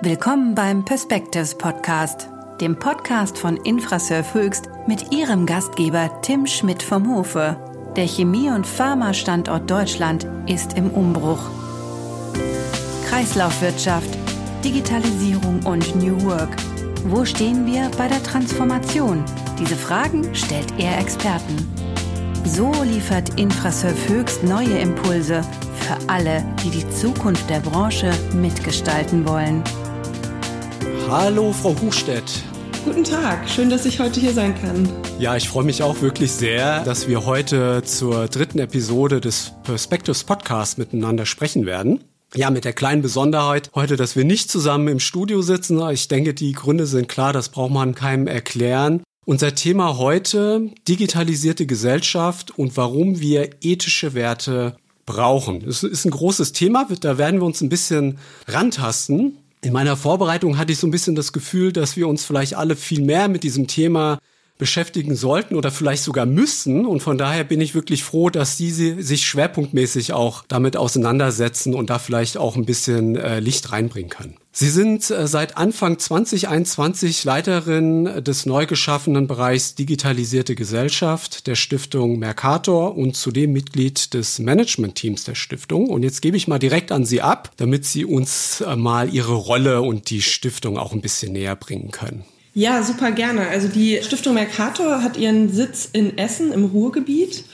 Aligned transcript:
Willkommen 0.00 0.54
beim 0.54 0.84
Perspectives 0.84 1.56
Podcast, 1.56 2.28
dem 2.60 2.78
Podcast 2.78 3.36
von 3.36 3.56
Infrasurf 3.56 4.34
Höchst 4.34 4.68
mit 4.86 5.12
ihrem 5.12 5.46
Gastgeber 5.46 6.20
Tim 6.22 6.46
Schmidt 6.46 6.82
vom 6.82 7.12
Hofe. 7.12 7.56
Der 7.96 8.06
Chemie- 8.06 8.50
und 8.50 8.66
Pharma-Standort 8.66 9.68
Deutschland 9.68 10.28
ist 10.46 10.78
im 10.78 10.90
Umbruch. 10.90 11.40
Kreislaufwirtschaft, 13.08 14.16
Digitalisierung 14.64 15.60
und 15.64 15.96
New 15.96 16.22
Work. 16.24 16.56
Wo 17.06 17.24
stehen 17.24 17.66
wir 17.66 17.90
bei 17.98 18.06
der 18.06 18.22
Transformation? 18.22 19.24
Diese 19.58 19.76
Fragen 19.76 20.34
stellt 20.36 20.72
er 20.78 20.98
Experten. 21.00 21.56
So 22.44 22.72
liefert 22.84 23.40
Infrasurf 23.40 24.08
Höchst 24.08 24.44
neue 24.44 24.78
Impulse 24.78 25.42
für 25.88 25.96
alle, 26.10 26.44
die 26.62 26.68
die 26.68 26.90
Zukunft 26.90 27.48
der 27.48 27.60
Branche 27.60 28.12
mitgestalten 28.34 29.26
wollen. 29.26 29.64
Hallo, 31.08 31.50
Frau 31.54 31.74
Huchstedt. 31.80 32.42
Guten 32.84 33.04
Tag, 33.04 33.48
schön, 33.48 33.70
dass 33.70 33.86
ich 33.86 33.98
heute 33.98 34.20
hier 34.20 34.34
sein 34.34 34.54
kann. 34.60 34.86
Ja, 35.18 35.34
ich 35.34 35.48
freue 35.48 35.64
mich 35.64 35.82
auch 35.82 36.02
wirklich 36.02 36.32
sehr, 36.32 36.84
dass 36.84 37.08
wir 37.08 37.24
heute 37.24 37.82
zur 37.84 38.28
dritten 38.28 38.58
Episode 38.58 39.22
des 39.22 39.52
Perspectives 39.62 40.24
Podcasts 40.24 40.76
miteinander 40.76 41.24
sprechen 41.24 41.64
werden. 41.64 42.04
Ja, 42.34 42.50
mit 42.50 42.66
der 42.66 42.74
kleinen 42.74 43.00
Besonderheit 43.00 43.70
heute, 43.74 43.96
dass 43.96 44.14
wir 44.14 44.24
nicht 44.24 44.50
zusammen 44.50 44.88
im 44.88 45.00
Studio 45.00 45.40
sitzen. 45.40 45.80
Ich 45.90 46.06
denke, 46.08 46.34
die 46.34 46.52
Gründe 46.52 46.84
sind 46.86 47.08
klar, 47.08 47.32
das 47.32 47.48
braucht 47.48 47.72
man 47.72 47.94
keinem 47.94 48.26
erklären. 48.26 49.02
Unser 49.24 49.54
Thema 49.54 49.96
heute, 49.96 50.70
digitalisierte 50.86 51.64
Gesellschaft 51.64 52.58
und 52.58 52.76
warum 52.76 53.20
wir 53.20 53.48
ethische 53.62 54.12
Werte 54.12 54.76
brauchen. 55.08 55.64
Das 55.64 55.82
ist 55.82 56.04
ein 56.04 56.10
großes 56.10 56.52
Thema, 56.52 56.86
da 57.00 57.18
werden 57.18 57.40
wir 57.40 57.46
uns 57.46 57.62
ein 57.62 57.70
bisschen 57.70 58.18
rantasten. 58.46 59.38
In 59.62 59.72
meiner 59.72 59.96
Vorbereitung 59.96 60.58
hatte 60.58 60.72
ich 60.72 60.78
so 60.78 60.86
ein 60.86 60.92
bisschen 60.92 61.16
das 61.16 61.32
Gefühl, 61.32 61.72
dass 61.72 61.96
wir 61.96 62.06
uns 62.06 62.24
vielleicht 62.24 62.54
alle 62.54 62.76
viel 62.76 63.00
mehr 63.00 63.28
mit 63.28 63.42
diesem 63.42 63.66
Thema 63.66 64.18
beschäftigen 64.58 65.16
sollten 65.16 65.56
oder 65.56 65.70
vielleicht 65.70 66.02
sogar 66.02 66.26
müssen. 66.26 66.84
Und 66.84 67.00
von 67.00 67.16
daher 67.16 67.44
bin 67.44 67.60
ich 67.60 67.74
wirklich 67.74 68.04
froh, 68.04 68.28
dass 68.28 68.56
Sie 68.56 68.70
sich 68.70 69.26
schwerpunktmäßig 69.26 70.12
auch 70.12 70.44
damit 70.46 70.76
auseinandersetzen 70.76 71.74
und 71.74 71.90
da 71.90 71.98
vielleicht 71.98 72.36
auch 72.36 72.56
ein 72.56 72.66
bisschen 72.66 73.16
äh, 73.16 73.40
Licht 73.40 73.72
reinbringen 73.72 74.10
können. 74.10 74.36
Sie 74.60 74.70
sind 74.70 75.08
äh, 75.08 75.28
seit 75.28 75.56
Anfang 75.56 76.00
2021 76.00 77.22
Leiterin 77.22 78.24
des 78.24 78.44
neu 78.44 78.66
geschaffenen 78.66 79.28
Bereichs 79.28 79.76
Digitalisierte 79.76 80.56
Gesellschaft 80.56 81.46
der 81.46 81.54
Stiftung 81.54 82.18
Mercator 82.18 82.96
und 82.96 83.14
zudem 83.14 83.52
Mitglied 83.52 84.14
des 84.14 84.40
Managementteams 84.40 85.22
der 85.22 85.36
Stiftung. 85.36 85.88
Und 85.88 86.02
jetzt 86.02 86.22
gebe 86.22 86.36
ich 86.36 86.48
mal 86.48 86.58
direkt 86.58 86.90
an 86.90 87.04
Sie 87.04 87.22
ab, 87.22 87.52
damit 87.58 87.84
Sie 87.84 88.04
uns 88.04 88.60
äh, 88.62 88.74
mal 88.74 89.14
Ihre 89.14 89.34
Rolle 89.34 89.80
und 89.80 90.10
die 90.10 90.22
Stiftung 90.22 90.76
auch 90.76 90.92
ein 90.92 91.02
bisschen 91.02 91.34
näher 91.34 91.54
bringen 91.54 91.92
können. 91.92 92.24
Ja, 92.52 92.82
super 92.82 93.12
gerne. 93.12 93.46
Also 93.46 93.68
die 93.68 94.00
Stiftung 94.02 94.34
Mercator 94.34 95.04
hat 95.04 95.16
ihren 95.16 95.48
Sitz 95.52 95.88
in 95.92 96.18
Essen 96.18 96.50
im 96.50 96.64
Ruhrgebiet 96.64 97.44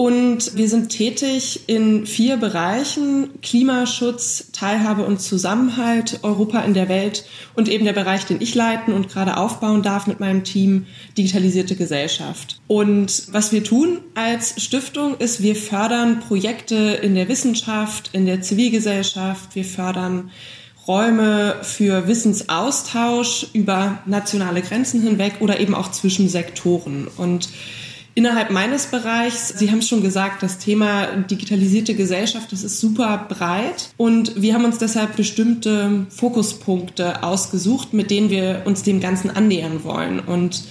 und 0.00 0.56
wir 0.56 0.66
sind 0.66 0.88
tätig 0.88 1.64
in 1.66 2.06
vier 2.06 2.38
Bereichen. 2.38 3.38
Klimaschutz, 3.42 4.46
Teilhabe 4.50 5.04
und 5.04 5.20
Zusammenhalt, 5.20 6.20
Europa 6.22 6.60
in 6.60 6.72
der 6.72 6.88
Welt 6.88 7.26
und 7.54 7.68
eben 7.68 7.84
der 7.84 7.92
Bereich, 7.92 8.24
den 8.24 8.40
ich 8.40 8.54
leiten 8.54 8.94
und 8.94 9.10
gerade 9.10 9.36
aufbauen 9.36 9.82
darf 9.82 10.06
mit 10.06 10.18
meinem 10.18 10.42
Team, 10.42 10.86
digitalisierte 11.18 11.76
Gesellschaft. 11.76 12.62
Und 12.66 13.24
was 13.32 13.52
wir 13.52 13.62
tun 13.62 13.98
als 14.14 14.62
Stiftung 14.62 15.18
ist, 15.18 15.42
wir 15.42 15.54
fördern 15.54 16.20
Projekte 16.20 16.76
in 16.76 17.14
der 17.14 17.28
Wissenschaft, 17.28 18.08
in 18.14 18.24
der 18.24 18.40
Zivilgesellschaft, 18.40 19.54
wir 19.54 19.66
fördern 19.66 20.30
Räume 20.88 21.56
für 21.60 22.08
Wissensaustausch 22.08 23.48
über 23.52 23.98
nationale 24.06 24.62
Grenzen 24.62 25.02
hinweg 25.02 25.34
oder 25.40 25.60
eben 25.60 25.74
auch 25.74 25.90
zwischen 25.90 26.30
Sektoren. 26.30 27.06
Und 27.18 27.50
innerhalb 28.14 28.50
meines 28.50 28.86
Bereichs, 28.86 29.48
Sie 29.48 29.70
haben 29.70 29.78
es 29.78 29.88
schon 29.88 30.02
gesagt, 30.02 30.42
das 30.42 30.58
Thema 30.58 31.06
digitalisierte 31.06 31.94
Gesellschaft, 31.94 32.52
das 32.52 32.62
ist 32.62 32.80
super 32.80 33.26
breit. 33.28 33.90
Und 33.96 34.40
wir 34.40 34.54
haben 34.54 34.64
uns 34.64 34.78
deshalb 34.78 35.16
bestimmte 35.16 36.06
Fokuspunkte 36.10 37.22
ausgesucht, 37.22 37.92
mit 37.92 38.10
denen 38.10 38.30
wir 38.30 38.62
uns 38.64 38.82
dem 38.82 39.00
Ganzen 39.00 39.30
annähern 39.30 39.84
wollen. 39.84 40.20
Und 40.20 40.64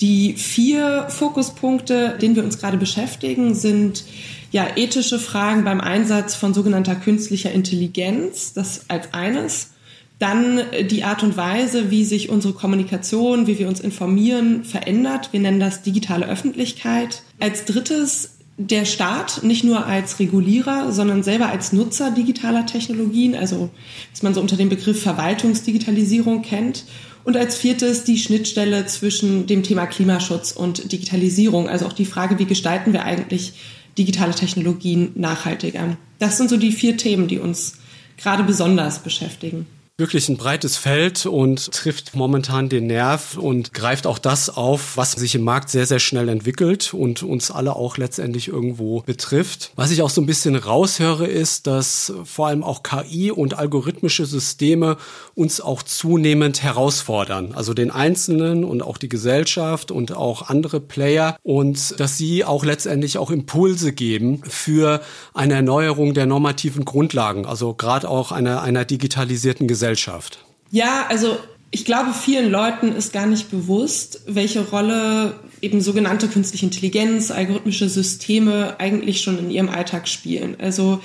die 0.00 0.34
vier 0.34 1.06
Fokuspunkte, 1.08 2.18
denen 2.20 2.36
wir 2.36 2.44
uns 2.44 2.58
gerade 2.58 2.76
beschäftigen, 2.76 3.54
sind 3.54 4.04
ja, 4.52 4.68
ethische 4.76 5.18
Fragen 5.18 5.64
beim 5.64 5.80
Einsatz 5.80 6.34
von 6.34 6.54
sogenannter 6.54 6.94
künstlicher 6.94 7.52
Intelligenz, 7.52 8.52
das 8.52 8.88
als 8.88 9.12
eines. 9.12 9.70
Dann 10.18 10.62
die 10.88 11.04
Art 11.04 11.22
und 11.22 11.36
Weise, 11.36 11.90
wie 11.90 12.04
sich 12.04 12.30
unsere 12.30 12.54
Kommunikation, 12.54 13.46
wie 13.46 13.58
wir 13.58 13.68
uns 13.68 13.80
informieren, 13.80 14.64
verändert. 14.64 15.28
Wir 15.32 15.40
nennen 15.40 15.60
das 15.60 15.82
digitale 15.82 16.26
Öffentlichkeit. 16.26 17.22
Als 17.38 17.66
drittes 17.66 18.36
der 18.58 18.86
Staat 18.86 19.42
nicht 19.42 19.64
nur 19.64 19.84
als 19.84 20.18
Regulierer, 20.18 20.90
sondern 20.90 21.22
selber 21.22 21.50
als 21.50 21.74
Nutzer 21.74 22.10
digitaler 22.10 22.64
Technologien, 22.64 23.34
also 23.34 23.68
was 24.10 24.22
man 24.22 24.32
so 24.32 24.40
unter 24.40 24.56
dem 24.56 24.70
Begriff 24.70 25.02
Verwaltungsdigitalisierung 25.02 26.40
kennt. 26.40 26.84
Und 27.24 27.36
als 27.36 27.56
viertes 27.56 28.04
die 28.04 28.18
Schnittstelle 28.18 28.86
zwischen 28.86 29.46
dem 29.46 29.62
Thema 29.62 29.86
Klimaschutz 29.86 30.52
und 30.52 30.92
Digitalisierung, 30.92 31.68
also 31.68 31.84
auch 31.84 31.92
die 31.92 32.06
Frage, 32.06 32.38
wie 32.38 32.46
gestalten 32.46 32.94
wir 32.94 33.04
eigentlich 33.04 33.52
digitale 33.98 34.34
Technologien 34.34 35.10
nachhaltiger. 35.16 35.98
Das 36.18 36.38
sind 36.38 36.48
so 36.48 36.56
die 36.56 36.72
vier 36.72 36.96
Themen, 36.96 37.28
die 37.28 37.38
uns 37.38 37.74
gerade 38.16 38.44
besonders 38.44 39.00
beschäftigen 39.00 39.66
wirklich 39.98 40.28
ein 40.28 40.36
breites 40.36 40.76
Feld 40.76 41.24
und 41.24 41.72
trifft 41.72 42.14
momentan 42.14 42.68
den 42.68 42.86
Nerv 42.86 43.38
und 43.38 43.72
greift 43.72 44.06
auch 44.06 44.18
das 44.18 44.54
auf, 44.54 44.98
was 44.98 45.12
sich 45.12 45.34
im 45.34 45.42
Markt 45.42 45.70
sehr, 45.70 45.86
sehr 45.86 46.00
schnell 46.00 46.28
entwickelt 46.28 46.92
und 46.92 47.22
uns 47.22 47.50
alle 47.50 47.76
auch 47.76 47.96
letztendlich 47.96 48.48
irgendwo 48.48 49.00
betrifft. 49.00 49.72
Was 49.74 49.90
ich 49.90 50.02
auch 50.02 50.10
so 50.10 50.20
ein 50.20 50.26
bisschen 50.26 50.54
raushöre, 50.54 51.26
ist, 51.26 51.66
dass 51.66 52.12
vor 52.24 52.48
allem 52.48 52.62
auch 52.62 52.82
KI 52.82 53.30
und 53.30 53.58
algorithmische 53.58 54.26
Systeme 54.26 54.98
uns 55.34 55.62
auch 55.62 55.82
zunehmend 55.82 56.62
herausfordern. 56.62 57.54
Also 57.54 57.72
den 57.72 57.90
Einzelnen 57.90 58.64
und 58.64 58.82
auch 58.82 58.98
die 58.98 59.08
Gesellschaft 59.08 59.90
und 59.90 60.14
auch 60.14 60.50
andere 60.50 60.78
Player 60.78 61.38
und 61.42 61.98
dass 61.98 62.18
sie 62.18 62.44
auch 62.44 62.66
letztendlich 62.66 63.16
auch 63.16 63.30
Impulse 63.30 63.94
geben 63.94 64.42
für 64.46 65.00
eine 65.32 65.54
Erneuerung 65.54 66.12
der 66.12 66.26
normativen 66.26 66.84
Grundlagen, 66.84 67.46
also 67.46 67.72
gerade 67.72 68.10
auch 68.10 68.30
einer, 68.30 68.60
einer 68.60 68.84
digitalisierten 68.84 69.66
Gesellschaft. 69.66 69.85
Gesellschaft? 69.86 70.38
Ja, 70.70 71.06
also 71.08 71.38
ich 71.70 71.84
glaube, 71.84 72.12
vielen 72.12 72.50
Leuten 72.50 72.92
ist 72.92 73.12
gar 73.12 73.26
nicht 73.26 73.50
bewusst, 73.50 74.22
welche 74.26 74.68
Rolle 74.68 75.34
eben 75.60 75.80
sogenannte 75.80 76.28
künstliche 76.28 76.66
Intelligenz, 76.66 77.30
algorithmische 77.30 77.88
Systeme 77.88 78.76
eigentlich 78.78 79.20
schon 79.20 79.38
in 79.38 79.50
ihrem 79.50 79.68
Alltag 79.68 80.08
spielen. 80.08 80.56
Also 80.60 81.00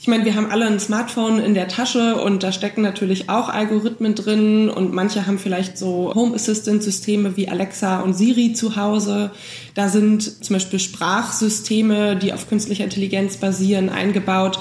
ich 0.00 0.08
meine, 0.08 0.24
wir 0.24 0.34
haben 0.34 0.50
alle 0.50 0.66
ein 0.66 0.80
Smartphone 0.80 1.38
in 1.38 1.54
der 1.54 1.68
Tasche 1.68 2.16
und 2.16 2.42
da 2.42 2.50
stecken 2.50 2.82
natürlich 2.82 3.28
auch 3.28 3.48
Algorithmen 3.48 4.16
drin 4.16 4.68
und 4.68 4.92
manche 4.92 5.26
haben 5.26 5.38
vielleicht 5.38 5.78
so 5.78 6.12
Home 6.12 6.34
Assistant 6.34 6.82
Systeme 6.82 7.36
wie 7.36 7.48
Alexa 7.48 8.00
und 8.00 8.14
Siri 8.14 8.52
zu 8.52 8.74
Hause. 8.74 9.30
Da 9.74 9.88
sind 9.88 10.44
zum 10.44 10.54
Beispiel 10.54 10.80
Sprachsysteme, 10.80 12.16
die 12.16 12.32
auf 12.32 12.48
künstlicher 12.48 12.82
Intelligenz 12.84 13.36
basieren, 13.36 13.90
eingebaut 13.90 14.58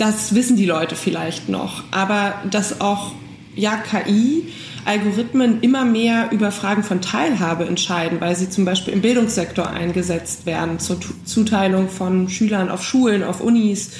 das 0.00 0.34
wissen 0.34 0.56
die 0.56 0.64
Leute 0.64 0.96
vielleicht 0.96 1.50
noch. 1.50 1.84
Aber 1.90 2.34
dass 2.50 2.80
auch 2.80 3.12
ja, 3.54 3.76
KI, 3.76 4.44
Algorithmen 4.86 5.60
immer 5.60 5.84
mehr 5.84 6.30
über 6.30 6.50
Fragen 6.50 6.82
von 6.82 7.02
Teilhabe 7.02 7.66
entscheiden, 7.66 8.18
weil 8.20 8.34
sie 8.34 8.48
zum 8.48 8.64
Beispiel 8.64 8.94
im 8.94 9.02
Bildungssektor 9.02 9.68
eingesetzt 9.68 10.46
werden, 10.46 10.78
zur 10.78 10.98
Zuteilung 11.24 11.90
von 11.90 12.30
Schülern 12.30 12.70
auf 12.70 12.82
Schulen, 12.82 13.22
auf 13.22 13.42
Unis 13.42 13.90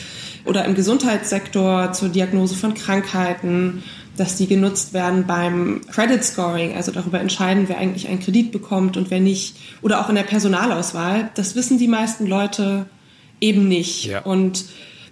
oder 0.47 0.65
im 0.65 0.75
Gesundheitssektor 0.75 1.93
zur 1.93 2.09
Diagnose 2.09 2.55
von 2.55 2.73
Krankheiten, 2.73 3.83
dass 4.17 4.37
die 4.37 4.47
genutzt 4.47 4.95
werden 4.95 5.27
beim 5.27 5.83
Credit 5.93 6.25
Scoring, 6.25 6.77
also 6.77 6.93
darüber 6.93 7.21
entscheiden, 7.21 7.65
wer 7.69 7.77
eigentlich 7.77 8.09
einen 8.09 8.21
Kredit 8.21 8.53
bekommt 8.53 8.97
und 8.97 9.11
wer 9.11 9.21
nicht, 9.21 9.57
oder 9.83 10.01
auch 10.01 10.09
in 10.09 10.15
der 10.15 10.23
Personalauswahl. 10.23 11.31
Das 11.35 11.57
wissen 11.57 11.79
die 11.79 11.89
meisten 11.89 12.27
Leute 12.27 12.87
eben 13.41 13.69
nicht. 13.69 14.07
Ja. 14.07 14.21
Und 14.23 14.65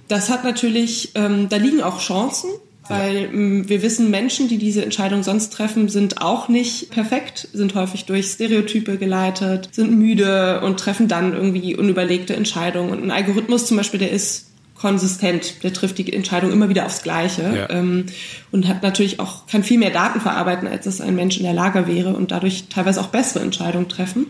das 0.09 0.31
hat 0.31 0.45
natürlich, 0.45 1.13
ähm, 1.15 1.49
da 1.49 1.57
liegen 1.57 1.83
auch 1.83 2.01
Chancen, 2.01 2.51
weil 2.89 3.29
ähm, 3.33 3.69
wir 3.69 3.83
wissen, 3.83 4.11
Menschen, 4.11 4.49
die 4.49 4.59
diese 4.59 4.83
Entscheidung 4.83 5.23
sonst 5.23 5.53
treffen, 5.53 5.89
sind 5.89 6.23
auch 6.23 6.49
nicht 6.49 6.91
perfekt, 6.91 7.49
sind 7.53 7.75
häufig 7.75 8.07
durch 8.07 8.27
Stereotype 8.27 8.97
geleitet, 8.97 9.69
sind 9.73 9.93
müde 9.93 10.61
und 10.63 10.81
treffen 10.81 11.09
dann 11.09 11.35
irgendwie 11.35 11.77
unüberlegte 11.77 12.35
Entscheidungen. 12.35 12.91
Und 12.91 13.05
ein 13.05 13.11
Algorithmus 13.11 13.67
zum 13.67 13.77
Beispiel, 13.77 14.01
der 14.01 14.11
ist 14.11 14.47
konsistent, 14.75 15.63
der 15.65 15.73
trifft 15.73 15.99
die 15.99 16.13
Entscheidung 16.13 16.53
immer 16.53 16.69
wieder 16.69 16.87
aufs 16.87 17.03
Gleiche 17.03 17.43
ja. 17.43 17.71
ähm, 17.71 18.07
und 18.53 18.69
hat 18.69 18.83
natürlich 18.83 19.19
auch 19.19 19.47
kann 19.47 19.65
viel 19.65 19.79
mehr 19.79 19.91
Daten 19.91 20.21
verarbeiten, 20.21 20.69
als 20.69 20.87
es 20.87 21.01
ein 21.01 21.17
Mensch 21.17 21.37
in 21.37 21.43
der 21.43 21.53
Lage 21.53 21.87
wäre 21.89 22.15
und 22.15 22.31
dadurch 22.31 22.67
teilweise 22.69 23.01
auch 23.01 23.09
bessere 23.09 23.43
Entscheidungen 23.43 23.89
treffen. 23.89 24.27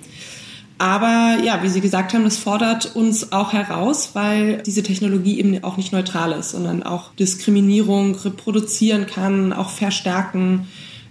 Aber 0.79 1.39
ja, 1.45 1.63
wie 1.63 1.69
Sie 1.69 1.81
gesagt 1.81 2.15
haben, 2.15 2.25
das 2.25 2.39
fordert 2.39 2.95
uns 2.95 3.33
auch 3.33 3.53
heraus, 3.53 4.11
weil 4.15 4.63
diese 4.65 4.85
Technologie 4.85 5.39
eben 5.41 5.65
auch 5.65 5.77
nicht 5.77 5.93
neutral 5.93 6.33
ist, 6.33 6.51
sondern 6.51 6.85
auch 6.85 7.13
Diskriminierung 7.15 8.15
reproduzieren 8.15 9.07
kann, 9.07 9.53
auch 9.53 9.71
verstärken 9.71 10.69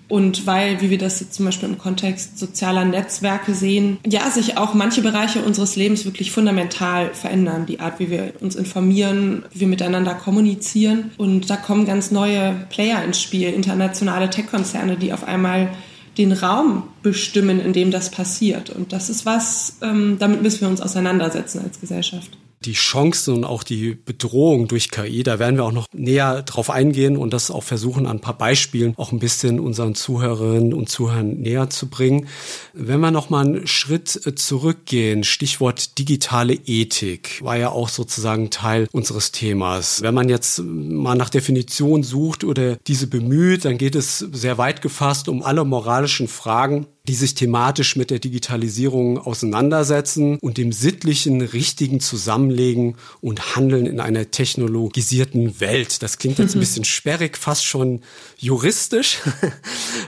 und 0.09 0.47
weil, 0.47 0.79
wie 0.81 0.89
wir 0.89 0.97
das 0.97 1.19
jetzt 1.19 1.33
zum 1.33 1.45
Beispiel 1.45 1.67
im 1.67 1.77
Kontext 1.77 2.39
sozialer 2.39 2.85
Netzwerke 2.85 3.53
sehen, 3.53 3.97
ja, 4.07 4.29
sich 4.29 4.57
auch 4.57 4.73
manche 4.73 5.01
Bereiche 5.01 5.41
unseres 5.41 5.75
Lebens 5.75 6.05
wirklich 6.05 6.31
fundamental 6.31 7.13
verändern. 7.13 7.65
Die 7.65 7.81
Art, 7.81 7.99
wie 7.99 8.09
wir 8.09 8.33
uns 8.39 8.55
informieren, 8.55 9.43
wie 9.51 9.61
wir 9.61 9.67
miteinander 9.67 10.13
kommunizieren. 10.13 11.11
Und 11.17 11.49
da 11.49 11.57
kommen 11.57 11.85
ganz 11.85 12.11
neue 12.11 12.53
Player 12.69 13.03
ins 13.03 13.21
Spiel, 13.21 13.49
internationale 13.49 14.29
Tech-Konzerne, 14.29 14.95
die 14.95 15.11
auf 15.11 15.27
einmal 15.27 15.69
den 16.17 16.31
Raum 16.31 16.83
bestimmen, 17.03 17.59
in 17.59 17.73
dem 17.73 17.91
das 17.91 18.09
passiert. 18.09 18.69
Und 18.69 18.93
das 18.93 19.09
ist 19.09 19.25
was, 19.25 19.77
ähm, 19.81 20.17
damit 20.19 20.41
müssen 20.41 20.61
wir 20.61 20.69
uns 20.69 20.81
auseinandersetzen 20.81 21.61
als 21.63 21.79
Gesellschaft 21.79 22.37
die 22.65 22.73
Chancen 22.73 23.35
und 23.35 23.43
auch 23.45 23.63
die 23.63 23.93
Bedrohung 23.93 24.67
durch 24.67 24.89
KI. 24.89 25.23
Da 25.23 25.39
werden 25.39 25.57
wir 25.57 25.63
auch 25.63 25.71
noch 25.71 25.87
näher 25.93 26.41
drauf 26.43 26.69
eingehen 26.69 27.17
und 27.17 27.33
das 27.33 27.51
auch 27.51 27.63
versuchen, 27.63 28.05
an 28.05 28.17
ein 28.17 28.21
paar 28.21 28.37
Beispielen 28.37 28.93
auch 28.97 29.11
ein 29.11 29.19
bisschen 29.19 29.59
unseren 29.59 29.95
Zuhörerinnen 29.95 30.73
und 30.73 30.89
Zuhörern 30.89 31.37
näher 31.39 31.69
zu 31.69 31.87
bringen. 31.87 32.27
Wenn 32.73 32.99
wir 32.99 33.11
noch 33.11 33.29
mal 33.29 33.45
einen 33.45 33.67
Schritt 33.67 34.19
äh, 34.25 34.35
zurückgehen, 34.35 35.23
Stichwort 35.23 35.97
digitale 35.99 36.53
Ethik 36.53 37.43
war 37.43 37.57
ja 37.57 37.69
auch 37.69 37.89
sozusagen 37.89 38.49
Teil 38.49 38.87
unseres 38.91 39.31
Themas. 39.31 40.01
Wenn 40.01 40.13
man 40.13 40.29
jetzt 40.29 40.59
mal 40.59 41.15
nach 41.15 41.29
Definition 41.29 42.03
sucht 42.03 42.43
oder 42.43 42.75
diese 42.87 43.07
bemüht, 43.07 43.65
dann 43.65 43.77
geht 43.77 43.95
es 43.95 44.19
sehr 44.19 44.57
weit 44.57 44.81
gefasst 44.81 45.29
um 45.29 45.43
alle 45.43 45.63
moralischen 45.63 46.27
Fragen, 46.27 46.87
die 47.07 47.13
sich 47.13 47.35
thematisch 47.35 47.95
mit 47.95 48.09
der 48.11 48.19
Digitalisierung 48.19 49.17
auseinandersetzen 49.17 50.37
und 50.39 50.57
dem 50.57 50.71
sittlichen, 50.71 51.41
richtigen 51.41 51.99
Zusammenlegen 51.99 52.95
und 53.21 53.55
Handeln 53.55 53.85
in 53.85 53.99
einer 53.99 54.29
technologisierten 54.29 55.59
Welt. 55.59 56.03
Das 56.03 56.17
klingt 56.17 56.39
jetzt 56.39 56.55
ein 56.55 56.59
bisschen 56.59 56.83
sperrig, 56.83 57.37
fast 57.37 57.65
schon 57.65 58.01
juristisch. 58.37 59.19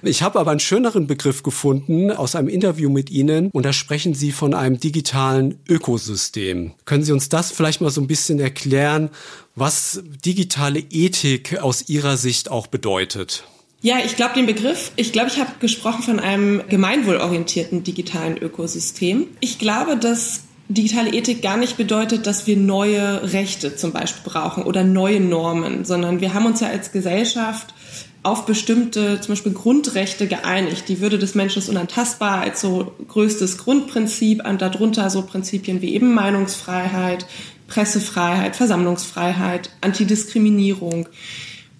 Ich 0.01 0.21
habe 0.21 0.39
aber 0.39 0.51
einen 0.51 0.59
schöneren 0.59 1.07
Begriff 1.07 1.43
gefunden 1.43 2.11
aus 2.11 2.35
einem 2.35 2.47
Interview 2.47 2.89
mit 2.89 3.09
Ihnen 3.09 3.49
und 3.51 3.65
da 3.65 3.73
sprechen 3.73 4.13
Sie 4.13 4.31
von 4.31 4.53
einem 4.53 4.79
digitalen 4.79 5.59
Ökosystem. 5.67 6.71
Können 6.85 7.03
Sie 7.03 7.11
uns 7.11 7.27
das 7.27 7.51
vielleicht 7.51 7.81
mal 7.81 7.89
so 7.89 7.99
ein 7.99 8.07
bisschen 8.07 8.39
erklären, 8.39 9.09
was 9.55 10.01
digitale 10.25 10.79
Ethik 10.79 11.59
aus 11.59 11.89
Ihrer 11.89 12.17
Sicht 12.17 12.49
auch 12.49 12.67
bedeutet? 12.67 13.43
Ja, 13.81 13.99
ich 14.03 14.17
glaube 14.17 14.33
den 14.33 14.45
Begriff, 14.45 14.91
ich 14.97 15.13
glaube, 15.13 15.29
ich 15.29 15.39
habe 15.39 15.51
gesprochen 15.59 16.03
von 16.03 16.19
einem 16.19 16.61
gemeinwohlorientierten 16.67 17.83
digitalen 17.83 18.37
Ökosystem. 18.37 19.27
Ich 19.39 19.57
glaube, 19.57 19.95
dass 19.95 20.41
digitale 20.67 21.13
Ethik 21.13 21.41
gar 21.41 21.55
nicht 21.55 21.77
bedeutet, 21.77 22.27
dass 22.27 22.45
wir 22.45 22.57
neue 22.57 23.33
Rechte 23.33 23.75
zum 23.77 23.93
Beispiel 23.93 24.29
brauchen 24.31 24.63
oder 24.63 24.83
neue 24.83 25.21
Normen, 25.21 25.85
sondern 25.85 26.19
wir 26.19 26.33
haben 26.33 26.45
uns 26.45 26.59
ja 26.59 26.67
als 26.67 26.91
Gesellschaft 26.91 27.73
auf 28.21 28.45
bestimmte, 28.45 29.21
zum 29.21 29.31
Beispiel 29.31 29.53
Grundrechte 29.53 30.27
geeinigt. 30.27 30.89
Die 30.89 30.99
Würde 30.99 31.17
des 31.17 31.33
Menschen 31.33 31.59
ist 31.59 31.69
unantastbar 31.69 32.41
als 32.41 32.59
so 32.59 32.91
größtes 33.07 33.59
Grundprinzip 33.59 34.45
und 34.45 34.61
darunter 34.61 35.09
so 35.09 35.21
Prinzipien 35.21 35.81
wie 35.81 35.95
eben 35.95 36.13
Meinungsfreiheit, 36.13 37.25
Pressefreiheit, 37.67 38.57
Versammlungsfreiheit, 38.57 39.69
Antidiskriminierung. 39.79 41.07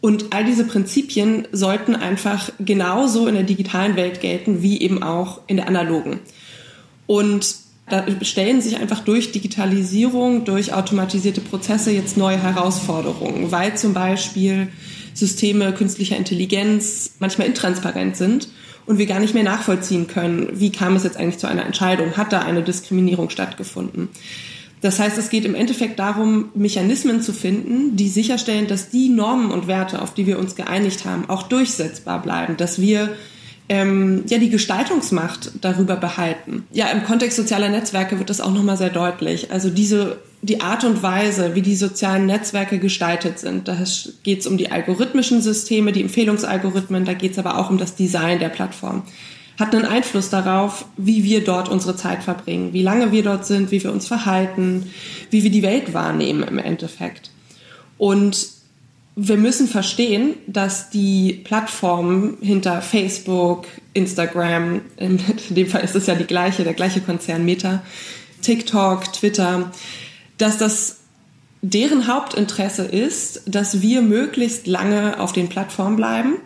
Und 0.02 0.28
all 0.32 0.46
diese 0.46 0.64
Prinzipien 0.64 1.48
sollten 1.52 1.96
einfach 1.96 2.52
genauso 2.60 3.28
in 3.28 3.36
der 3.36 3.44
digitalen 3.44 3.96
Welt 3.96 4.22
gelten 4.22 4.62
wie 4.62 4.82
eben 4.82 5.04
auch 5.04 5.42
in 5.48 5.58
der 5.58 5.68
analogen. 5.68 6.20
Und 7.06 7.56
da 7.90 8.06
stellen 8.22 8.62
sich 8.62 8.78
einfach 8.78 9.00
durch 9.00 9.32
Digitalisierung, 9.32 10.46
durch 10.46 10.74
automatisierte 10.74 11.42
Prozesse 11.42 11.92
jetzt 11.92 12.18
neue 12.18 12.42
Herausforderungen, 12.42 13.52
weil 13.52 13.76
zum 13.76 13.94
Beispiel 13.94 14.68
Systeme 15.14 15.74
künstlicher 15.74 16.16
Intelligenz 16.16 17.16
manchmal 17.20 17.48
intransparent 17.48 18.16
sind 18.16 18.50
und 18.86 19.00
wir 19.00 19.06
gar 19.06 19.20
nicht 19.20 19.34
mehr 19.34 19.44
nachvollziehen 19.44 20.08
können, 20.08 20.50
wie 20.54 20.72
kam 20.72 20.96
es 20.96 21.04
jetzt 21.04 21.18
eigentlich 21.18 21.40
zu 21.40 21.48
einer 21.48 21.66
Entscheidung, 21.66 22.16
hat 22.16 22.32
da 22.32 22.40
eine 22.40 22.62
Diskriminierung 22.62 23.30
stattgefunden. 23.30 24.10
Das 24.82 25.00
heißt, 25.00 25.18
es 25.18 25.30
geht 25.30 25.46
im 25.46 25.56
Endeffekt 25.56 26.00
darum, 26.00 26.50
Mechanismen 26.54 27.22
zu 27.22 27.34
finden, 27.34 27.96
die 27.96 28.08
sicherstellen, 28.08 28.68
dass 28.68 28.90
die 28.90 29.10
Normen 29.10 29.52
und 29.52 29.68
Werte, 29.68 30.02
auf 30.02 30.14
die 30.14 30.26
wir 30.26 30.40
uns 30.40 30.56
geeinigt 30.56 31.06
haben, 31.06 31.30
auch 31.30 31.44
durchsetzbar 31.44 32.22
bleiben, 32.22 32.56
dass 32.56 32.80
wir 32.80 33.10
ähm, 33.68 34.24
ja 34.28 34.38
die 34.38 34.50
Gestaltungsmacht 34.50 35.52
darüber 35.62 35.96
behalten. 35.96 36.66
Ja, 36.72 36.90
im 36.92 37.04
Kontext 37.04 37.38
sozialer 37.38 37.70
Netzwerke 37.70 38.18
wird 38.18 38.30
das 38.30 38.42
auch 38.42 38.54
nochmal 38.54 38.78
sehr 38.78 38.90
deutlich. 38.90 39.52
Also 39.52 39.70
diese 39.70 40.18
die 40.42 40.62
Art 40.62 40.86
und 40.86 41.04
Weise, 41.04 41.54
wie 41.56 41.62
die 41.62 41.76
sozialen 41.76 42.26
Netzwerke 42.26 42.80
gestaltet 42.80 43.40
sind. 43.40 43.68
Da 43.68 43.78
geht 44.24 44.40
es 44.40 44.48
um 44.48 44.58
die 44.58 44.72
algorithmischen 44.72 45.42
Systeme, 45.42 45.92
die 45.92 46.02
Empfehlungsalgorithmen, 46.02 47.04
da 47.04 47.14
geht 47.14 47.34
es 47.34 47.40
aber 47.40 47.58
auch 47.58 47.70
um 47.70 47.78
das 47.78 47.96
Design 47.96 48.40
der 48.40 48.48
Plattform 48.48 49.04
hat 49.60 49.76
einen 49.76 49.86
Einfluss 49.86 50.30
darauf, 50.30 50.86
wie 50.96 51.26
wir 51.26 51.44
dort 51.44 51.68
unsere 51.68 51.96
Zeit 51.96 52.24
verbringen, 52.24 52.72
wie 52.72 52.82
lange 52.82 53.12
wir 53.12 53.24
dort 53.24 53.46
sind, 53.46 53.72
wie 53.72 53.84
wir 53.84 53.92
uns 53.92 54.08
verhalten, 54.08 54.90
wie 55.30 55.44
wir 55.44 55.52
die 55.52 55.64
Welt 55.64 55.94
wahrnehmen 55.94 56.44
im 56.44 56.58
Endeffekt. 56.58 57.30
Und 57.98 58.48
wir 59.18 59.36
müssen 59.36 59.68
verstehen, 59.68 60.36
dass 60.48 60.90
die 60.90 61.42
Plattformen 61.44 62.38
hinter 62.40 62.82
Facebook, 62.82 63.68
Instagram, 63.94 64.80
in 64.96 65.20
dem 65.50 65.68
Fall 65.68 65.84
ist 65.84 65.96
es 65.96 66.08
ja 66.08 66.16
die 66.16 66.24
gleiche, 66.24 66.64
der 66.64 66.74
gleiche 66.74 67.02
Konzern 67.02 67.44
Meta, 67.44 67.84
TikTok, 68.42 69.12
Twitter, 69.12 69.72
dass 70.38 70.58
das 70.58 71.00
deren 71.62 72.08
Hauptinteresse 72.08 72.84
ist, 72.86 73.42
dass 73.46 73.82
wir 73.82 74.02
möglichst 74.02 74.68
lange 74.68 75.20
auf 75.20 75.34
den 75.34 75.50
Plattformen 75.50 75.98
bleiben 75.98 76.38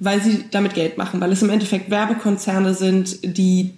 weil 0.00 0.22
sie 0.22 0.44
damit 0.50 0.74
Geld 0.74 0.98
machen, 0.98 1.20
weil 1.20 1.32
es 1.32 1.42
im 1.42 1.50
Endeffekt 1.50 1.90
Werbekonzerne 1.90 2.74
sind, 2.74 3.18
die 3.22 3.74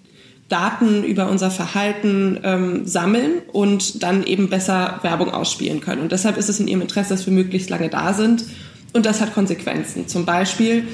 Daten 0.48 1.04
über 1.04 1.30
unser 1.30 1.50
Verhalten 1.50 2.40
ähm, 2.42 2.86
sammeln 2.86 3.42
und 3.52 4.02
dann 4.02 4.24
eben 4.24 4.50
besser 4.50 4.98
Werbung 5.02 5.30
ausspielen 5.30 5.80
können. 5.80 6.02
Und 6.02 6.12
deshalb 6.12 6.36
ist 6.36 6.48
es 6.48 6.60
in 6.60 6.68
ihrem 6.68 6.82
Interesse, 6.82 7.10
dass 7.10 7.24
wir 7.24 7.32
möglichst 7.32 7.70
lange 7.70 7.88
da 7.88 8.12
sind. 8.12 8.44
Und 8.92 9.06
das 9.06 9.20
hat 9.20 9.32
Konsequenzen. 9.32 10.08
Zum 10.08 10.26
Beispiel, 10.26 10.88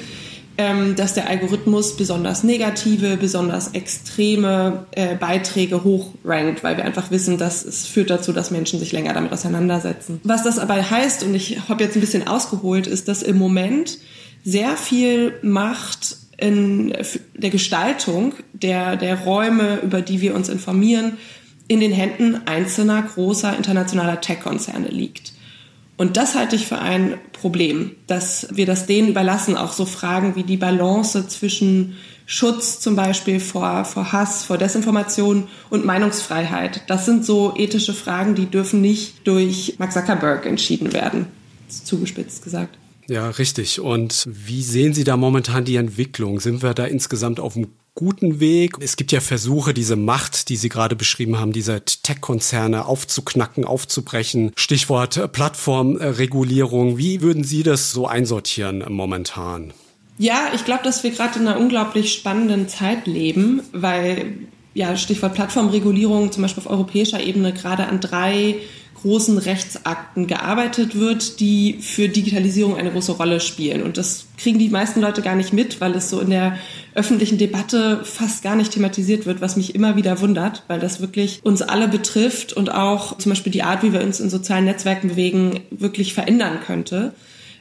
ähm, 0.59 0.95
dass 0.95 1.15
der 1.15 1.27
Algorithmus 1.27 1.97
besonders 1.97 2.43
negative, 2.43 3.17
besonders 3.17 3.69
extreme 3.69 4.85
äh, 4.91 5.15
Beiträge 5.15 5.83
hochrankt, 5.83 6.63
weil 6.63 6.77
wir 6.77 6.85
einfach 6.85 7.09
wissen, 7.09 7.39
dass 7.39 7.65
es 7.65 7.87
führt 7.87 8.11
dazu, 8.11 8.33
dass 8.33 8.51
Menschen 8.51 8.79
sich 8.79 8.91
länger 8.91 9.13
damit 9.13 9.31
auseinandersetzen. 9.31 10.19
Was 10.23 10.43
das 10.43 10.59
aber 10.59 10.89
heißt, 10.89 11.23
und 11.23 11.33
ich 11.33 11.67
habe 11.67 11.83
jetzt 11.83 11.95
ein 11.95 12.01
bisschen 12.01 12.27
ausgeholt, 12.27 12.85
ist, 12.85 13.07
dass 13.07 13.23
im 13.23 13.37
Moment 13.37 13.97
sehr 14.47 14.77
viel 14.77 15.33
Macht 15.41 16.15
in 16.37 16.93
der 17.35 17.49
Gestaltung 17.49 18.31
der, 18.53 18.95
der 18.95 19.19
Räume, 19.19 19.81
über 19.83 20.01
die 20.01 20.21
wir 20.21 20.35
uns 20.35 20.47
informieren, 20.47 21.17
in 21.67 21.81
den 21.81 21.91
Händen 21.91 22.47
einzelner 22.47 23.01
großer 23.01 23.57
internationaler 23.57 24.21
Tech-Konzerne 24.21 24.87
liegt. 24.87 25.33
Und 25.97 26.15
das 26.15 26.35
halte 26.35 26.55
ich 26.55 26.65
für 26.65 26.79
ein 26.79 27.15
Problem, 27.33 27.91
dass 28.05 28.47
wir 28.51 28.65
das 28.65 28.85
denen 28.85 29.09
überlassen, 29.09 29.57
auch 29.57 29.73
so 29.73 29.85
Fragen 29.85 30.37
wie 30.37 30.43
die 30.43 30.55
Balance 30.55 31.27
zwischen 31.27 31.97
Schutz 32.25 32.79
zum 32.79 32.95
Beispiel 32.95 33.41
vor, 33.41 33.83
vor 33.83 34.13
Hass, 34.13 34.45
vor 34.45 34.57
Desinformation 34.57 35.49
und 35.69 35.83
Meinungsfreiheit. 35.83 36.83
Das 36.87 37.05
sind 37.05 37.25
so 37.25 37.53
ethische 37.57 37.93
Fragen, 37.93 38.33
die 38.35 38.45
dürfen 38.45 38.79
nicht 38.79 39.27
durch 39.27 39.75
Mark 39.77 39.91
Zuckerberg 39.91 40.45
entschieden 40.45 40.93
werden, 40.93 41.25
zugespitzt 41.67 42.45
gesagt. 42.45 42.77
Ja, 43.07 43.29
richtig. 43.29 43.79
Und 43.79 44.27
wie 44.29 44.61
sehen 44.61 44.93
Sie 44.93 45.03
da 45.03 45.17
momentan 45.17 45.65
die 45.65 45.77
Entwicklung? 45.77 46.39
Sind 46.39 46.61
wir 46.61 46.73
da 46.73 46.85
insgesamt 46.85 47.39
auf 47.39 47.55
einem 47.55 47.67
guten 47.95 48.39
Weg? 48.39 48.75
Es 48.79 48.95
gibt 48.95 49.11
ja 49.11 49.21
Versuche, 49.21 49.73
diese 49.73 49.95
Macht, 49.95 50.49
die 50.49 50.57
Sie 50.57 50.69
gerade 50.69 50.95
beschrieben 50.95 51.39
haben, 51.39 51.53
diese 51.53 51.83
Tech-Konzerne 51.83 52.85
aufzuknacken, 52.85 53.65
aufzubrechen. 53.65 54.51
Stichwort 54.55 55.31
Plattformregulierung. 55.31 56.97
Wie 56.97 57.21
würden 57.21 57.43
Sie 57.43 57.63
das 57.63 57.91
so 57.91 58.07
einsortieren 58.07 58.83
momentan? 58.89 59.73
Ja, 60.19 60.51
ich 60.53 60.65
glaube, 60.65 60.83
dass 60.83 61.03
wir 61.03 61.11
gerade 61.11 61.39
in 61.39 61.47
einer 61.47 61.59
unglaublich 61.59 62.11
spannenden 62.11 62.67
Zeit 62.67 63.07
leben, 63.07 63.61
weil 63.71 64.37
ja, 64.73 64.95
Stichwort 64.95 65.33
Plattformregulierung 65.33 66.31
zum 66.31 66.43
Beispiel 66.43 66.63
auf 66.63 66.69
europäischer 66.69 67.19
Ebene 67.19 67.51
gerade 67.51 67.87
an 67.87 67.99
drei 67.99 68.57
großen 69.01 69.37
Rechtsakten 69.37 70.27
gearbeitet 70.27 70.99
wird, 70.99 71.39
die 71.39 71.77
für 71.81 72.09
Digitalisierung 72.09 72.75
eine 72.75 72.91
große 72.91 73.13
Rolle 73.13 73.39
spielen. 73.39 73.83
Und 73.83 73.97
das 73.97 74.25
kriegen 74.37 74.59
die 74.59 74.69
meisten 74.69 75.01
Leute 75.01 75.21
gar 75.21 75.35
nicht 75.35 75.53
mit, 75.53 75.79
weil 75.81 75.95
es 75.95 76.09
so 76.09 76.19
in 76.19 76.29
der 76.29 76.57
öffentlichen 76.95 77.37
Debatte 77.37 78.01
fast 78.03 78.43
gar 78.43 78.55
nicht 78.55 78.73
thematisiert 78.73 79.25
wird, 79.25 79.39
was 79.39 79.55
mich 79.55 79.75
immer 79.75 79.95
wieder 79.95 80.19
wundert, 80.19 80.63
weil 80.67 80.79
das 80.79 80.99
wirklich 80.99 81.39
uns 81.43 81.61
alle 81.61 81.87
betrifft 81.87 82.53
und 82.53 82.73
auch 82.73 83.17
zum 83.17 83.31
Beispiel 83.31 83.51
die 83.51 83.63
Art, 83.63 83.83
wie 83.83 83.93
wir 83.93 84.01
uns 84.01 84.19
in 84.19 84.29
sozialen 84.29 84.65
Netzwerken 84.65 85.09
bewegen, 85.09 85.61
wirklich 85.69 86.13
verändern 86.13 86.59
könnte. 86.65 87.13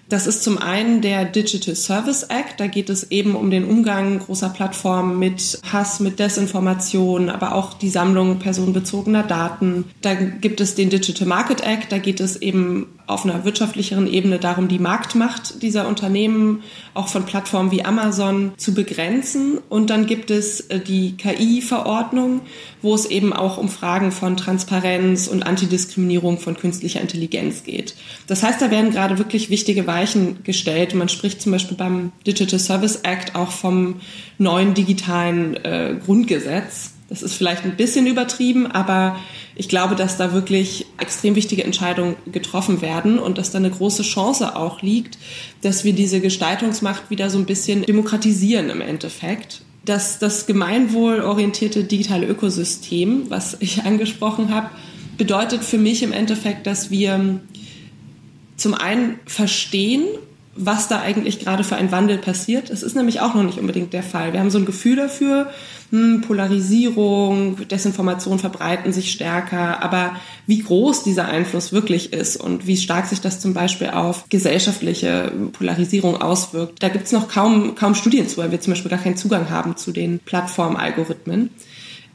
Das 0.08 0.28
ist 0.28 0.44
zum 0.44 0.58
einen 0.58 1.00
der 1.00 1.24
Digital 1.24 1.74
Service 1.74 2.22
Act. 2.24 2.60
Da 2.60 2.68
geht 2.68 2.90
es 2.90 3.10
eben 3.10 3.34
um 3.34 3.50
den 3.50 3.64
Umgang 3.64 4.20
großer 4.20 4.50
Plattformen 4.50 5.18
mit 5.18 5.58
Hass, 5.72 5.98
mit 5.98 6.20
Desinformation, 6.20 7.28
aber 7.28 7.54
auch 7.54 7.74
die 7.74 7.90
Sammlung 7.90 8.38
personenbezogener 8.38 9.24
Daten. 9.24 9.84
Da 10.02 10.14
gibt 10.14 10.60
es 10.60 10.76
den 10.76 10.90
Digital 10.90 11.26
Market 11.26 11.62
Act. 11.62 11.90
Da 11.90 11.98
geht 11.98 12.20
es 12.20 12.36
eben 12.36 12.86
auf 13.06 13.24
einer 13.24 13.44
wirtschaftlicheren 13.44 14.12
Ebene 14.12 14.38
darum, 14.38 14.66
die 14.66 14.80
Marktmacht 14.80 15.62
dieser 15.62 15.86
Unternehmen, 15.86 16.62
auch 16.92 17.08
von 17.08 17.24
Plattformen 17.24 17.70
wie 17.70 17.84
Amazon, 17.84 18.52
zu 18.56 18.74
begrenzen. 18.74 19.58
Und 19.68 19.90
dann 19.90 20.06
gibt 20.06 20.30
es 20.30 20.60
äh, 20.60 20.80
die 20.80 21.16
KI-Verordnung, 21.16 22.40
wo 22.82 22.94
es 22.94 23.06
eben 23.06 23.32
auch 23.32 23.58
um 23.58 23.68
Fragen 23.68 24.10
von 24.10 24.36
Transparenz 24.36 25.28
und 25.28 25.44
Antidiskriminierung 25.44 26.38
von 26.38 26.56
künstlicher 26.56 27.00
Intelligenz 27.00 27.62
geht. 27.62 27.94
Das 28.26 28.42
heißt, 28.42 28.60
da 28.60 28.70
werden 28.70 28.90
gerade 28.90 29.18
wirklich 29.18 29.50
wichtige 29.50 29.86
Weichen 29.96 30.42
gestellt. 30.44 30.94
Man 30.94 31.08
spricht 31.08 31.40
zum 31.40 31.52
Beispiel 31.52 31.76
beim 31.76 32.12
Digital 32.26 32.58
Service 32.58 32.96
Act 32.96 33.34
auch 33.34 33.50
vom 33.50 33.96
neuen 34.36 34.74
digitalen 34.74 35.56
äh, 35.64 35.96
Grundgesetz. 36.04 36.90
Das 37.08 37.22
ist 37.22 37.34
vielleicht 37.34 37.64
ein 37.64 37.76
bisschen 37.76 38.06
übertrieben, 38.06 38.66
aber 38.66 39.16
ich 39.54 39.68
glaube, 39.68 39.94
dass 39.94 40.18
da 40.18 40.34
wirklich 40.34 40.86
extrem 40.98 41.34
wichtige 41.34 41.64
Entscheidungen 41.64 42.16
getroffen 42.30 42.82
werden 42.82 43.18
und 43.18 43.38
dass 43.38 43.52
da 43.52 43.58
eine 43.58 43.70
große 43.70 44.02
Chance 44.02 44.54
auch 44.56 44.82
liegt, 44.82 45.16
dass 45.62 45.84
wir 45.84 45.94
diese 45.94 46.20
Gestaltungsmacht 46.20 47.08
wieder 47.08 47.30
so 47.30 47.38
ein 47.38 47.46
bisschen 47.46 47.82
demokratisieren 47.82 48.68
im 48.68 48.82
Endeffekt. 48.82 49.62
Dass 49.84 50.18
das 50.18 50.46
gemeinwohlorientierte 50.46 51.84
digitale 51.84 52.26
Ökosystem, 52.26 53.30
was 53.30 53.56
ich 53.60 53.82
angesprochen 53.84 54.52
habe, 54.52 54.68
bedeutet 55.16 55.64
für 55.64 55.78
mich 55.78 56.02
im 56.02 56.12
Endeffekt, 56.12 56.66
dass 56.66 56.90
wir 56.90 57.40
zum 58.56 58.74
einen 58.74 59.18
verstehen, 59.26 60.04
was 60.56 60.88
da 60.88 61.00
eigentlich 61.00 61.38
gerade 61.38 61.64
für 61.64 61.76
ein 61.76 61.92
Wandel 61.92 62.18
passiert. 62.18 62.70
Das 62.70 62.82
ist 62.82 62.96
nämlich 62.96 63.20
auch 63.20 63.34
noch 63.34 63.42
nicht 63.42 63.58
unbedingt 63.58 63.92
der 63.92 64.02
Fall. 64.02 64.32
Wir 64.32 64.40
haben 64.40 64.50
so 64.50 64.58
ein 64.58 64.64
Gefühl 64.64 64.96
dafür, 64.96 65.50
hm, 65.90 66.22
Polarisierung, 66.22 67.68
Desinformation 67.68 68.38
verbreiten 68.38 68.92
sich 68.92 69.12
stärker, 69.12 69.82
aber 69.82 70.16
wie 70.46 70.60
groß 70.60 71.04
dieser 71.04 71.26
Einfluss 71.26 71.72
wirklich 71.72 72.12
ist 72.12 72.36
und 72.36 72.66
wie 72.66 72.76
stark 72.76 73.06
sich 73.06 73.20
das 73.20 73.38
zum 73.38 73.54
Beispiel 73.54 73.90
auf 73.90 74.24
gesellschaftliche 74.28 75.30
Polarisierung 75.52 76.20
auswirkt, 76.20 76.82
da 76.82 76.88
gibt 76.88 77.06
es 77.06 77.12
noch 77.12 77.28
kaum, 77.28 77.74
kaum 77.74 77.94
Studien 77.94 78.26
zu, 78.26 78.38
weil 78.38 78.50
wir 78.50 78.60
zum 78.60 78.72
Beispiel 78.72 78.90
gar 78.90 79.00
keinen 79.00 79.16
Zugang 79.16 79.50
haben 79.50 79.76
zu 79.76 79.92
den 79.92 80.18
Plattformalgorithmen. 80.20 81.50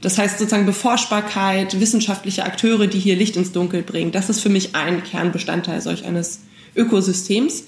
Das 0.01 0.17
heißt 0.17 0.39
sozusagen 0.39 0.65
Beforschbarkeit, 0.65 1.79
wissenschaftliche 1.79 2.43
Akteure, 2.43 2.88
die 2.88 3.00
hier 3.00 3.15
Licht 3.15 3.38
ins 3.38 3.51
Dunkel 3.51 3.84
bringen, 3.84 4.12
das 4.12 4.29
ist 4.29 4.41
für 4.41 4.50
mich 4.50 4.75
ein 4.75 5.03
Kernbestandteil 5.03 5.81
solch 5.81 6.05
eines 6.05 6.41
Ökosystems. 6.75 7.65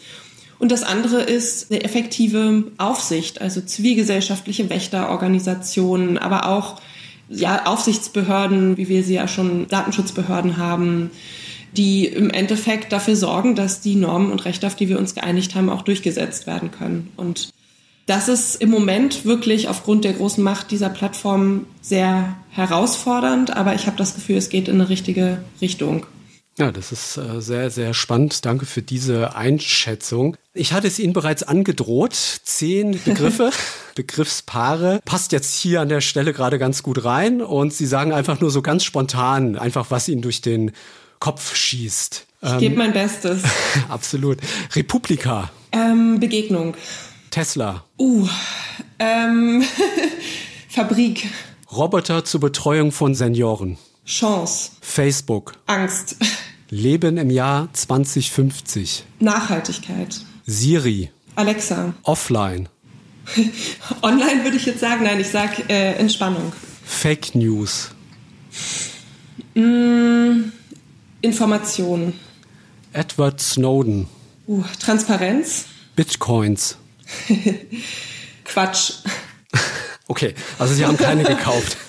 Und 0.60 0.72
das 0.72 0.84
andere 0.84 1.22
ist 1.22 1.72
eine 1.72 1.84
effektive 1.84 2.64
Aufsicht, 2.78 3.42
also 3.42 3.62
zivilgesellschaftliche 3.62 4.70
Wächterorganisationen, 4.70 6.18
aber 6.18 6.48
auch 6.48 6.82
ja, 7.30 7.66
Aufsichtsbehörden, 7.66 8.78
wie 8.78 8.88
wir 8.88 9.04
sie 9.04 9.16
ja 9.16 9.28
schon 9.28 9.68
Datenschutzbehörden 9.68 10.58
haben, 10.58 11.12
die 11.76 12.06
im 12.06 12.30
Endeffekt 12.30 12.92
dafür 12.92 13.16
sorgen, 13.16 13.56
dass 13.56 13.82
die 13.82 13.96
Normen 13.96 14.32
und 14.32 14.46
Rechte, 14.46 14.68
auf 14.68 14.76
die 14.76 14.90
wir 14.90 15.00
uns 15.00 15.16
geeinigt 15.16 15.56
haben, 15.56 15.70
auch 15.70 15.82
durchgesetzt 15.82 16.48
werden 16.48 16.72
können. 16.72 17.12
Und 17.18 17.50
das 18.06 18.28
ist 18.28 18.56
im 18.56 18.70
Moment 18.70 19.26
wirklich 19.26 19.70
aufgrund 19.70 20.04
der 20.04 20.14
großen 20.14 20.44
Macht 20.44 20.72
dieser 20.72 20.90
Plattform 20.90 21.66
sehr 21.82 22.36
herausfordernd, 22.50 23.56
aber 23.56 23.76
ich 23.76 23.88
habe 23.88 23.98
das 23.98 24.16
Gefühl, 24.16 24.38
es 24.38 24.50
geht 24.50 24.68
in 24.68 24.76
eine 24.76 24.90
richtige 24.90 25.44
Richtung. 25.62 26.06
Ja, 26.58 26.72
das 26.72 26.92
ist 26.92 27.18
äh, 27.18 27.42
sehr, 27.42 27.72
sehr 27.72 27.96
spannend. 27.96 28.46
Danke 28.46 28.68
für 28.68 28.84
diese 28.84 29.36
Einschätzung. 29.36 30.38
Ich 30.54 30.72
hatte 30.72 30.88
es 30.88 31.00
Ihnen 31.00 31.14
bereits 31.14 31.42
angedroht. 31.42 32.14
Zehn 32.14 33.00
Begriffe, 33.06 33.50
Begriffspaare. 33.96 35.00
Passt 35.04 35.32
jetzt 35.32 35.56
hier 35.56 35.82
an 35.82 35.90
der 35.90 36.02
Stelle 36.02 36.32
gerade 36.32 36.60
ganz 36.60 36.84
gut 36.84 37.06
rein. 37.06 37.42
Und 37.42 37.74
Sie 37.74 37.88
sagen 37.88 38.14
einfach 38.14 38.40
nur 38.40 38.52
so 38.52 38.62
ganz 38.62 38.84
spontan, 38.84 39.58
einfach 39.58 39.90
was 39.90 40.08
Ihnen 40.08 40.22
durch 40.22 40.42
den 40.42 40.74
Kopf 41.20 41.56
schießt. 41.56 42.28
Ich 42.44 42.50
ähm, 42.52 42.60
gebe 42.60 42.76
mein 42.76 42.94
Bestes. 42.94 43.42
absolut. 43.90 44.38
Republika. 44.76 45.50
Ähm, 45.72 46.20
Begegnung. 46.20 46.76
Tesla. 47.34 47.84
Uh, 47.98 48.28
ähm, 49.00 49.64
Fabrik. 50.70 51.28
Roboter 51.72 52.24
zur 52.24 52.40
Betreuung 52.40 52.92
von 52.92 53.16
Senioren. 53.16 53.80
Chance. 54.06 54.74
Facebook. 54.82 55.54
Angst. 55.66 56.18
Leben 56.70 57.18
im 57.18 57.32
Jahr 57.32 57.70
2050. 57.74 59.06
Nachhaltigkeit. 59.20 60.22
Siri. 60.46 61.10
Alexa. 61.34 61.96
Offline. 62.04 62.70
Online 64.04 64.44
würde 64.44 64.58
ich 64.58 64.68
jetzt 64.68 64.82
sagen, 64.82 65.04
nein, 65.04 65.20
ich 65.20 65.30
sage 65.30 65.64
äh, 65.70 65.94
Entspannung. 65.94 66.54
Fake 66.86 67.34
News. 67.34 67.90
Mm, 69.56 70.52
Information. 71.22 72.14
Edward 72.92 73.42
Snowden. 73.42 74.08
Uh, 74.46 74.64
Transparenz. 74.80 75.66
Bitcoins. 75.96 76.78
Quatsch. 78.46 78.94
Okay, 80.06 80.36
also 80.60 80.74
Sie 80.74 80.86
haben 80.86 80.98
keine 80.98 81.24
gekauft. 81.24 81.78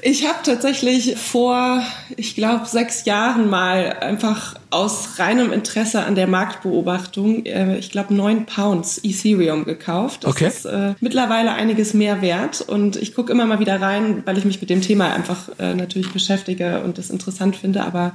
Ich 0.00 0.26
habe 0.26 0.38
tatsächlich 0.44 1.16
vor, 1.16 1.82
ich 2.16 2.36
glaube, 2.36 2.66
sechs 2.66 3.04
Jahren 3.04 3.50
mal 3.50 3.96
einfach 4.00 4.54
aus 4.70 5.18
reinem 5.18 5.52
Interesse 5.52 6.04
an 6.04 6.14
der 6.14 6.28
Marktbeobachtung, 6.28 7.44
äh, 7.46 7.76
ich 7.78 7.90
glaube, 7.90 8.14
neun 8.14 8.46
Pounds 8.46 9.00
Ethereum 9.02 9.64
gekauft. 9.64 10.24
Das 10.24 10.30
okay. 10.30 10.46
ist 10.46 10.64
äh, 10.66 10.94
mittlerweile 11.00 11.52
einiges 11.52 11.94
mehr 11.94 12.22
wert 12.22 12.60
und 12.60 12.96
ich 12.96 13.14
gucke 13.14 13.32
immer 13.32 13.44
mal 13.46 13.58
wieder 13.58 13.80
rein, 13.80 14.22
weil 14.24 14.38
ich 14.38 14.44
mich 14.44 14.60
mit 14.60 14.70
dem 14.70 14.82
Thema 14.82 15.12
einfach 15.12 15.48
äh, 15.58 15.74
natürlich 15.74 16.12
beschäftige 16.12 16.80
und 16.82 16.96
das 16.96 17.10
interessant 17.10 17.56
finde, 17.56 17.82
aber 17.82 18.12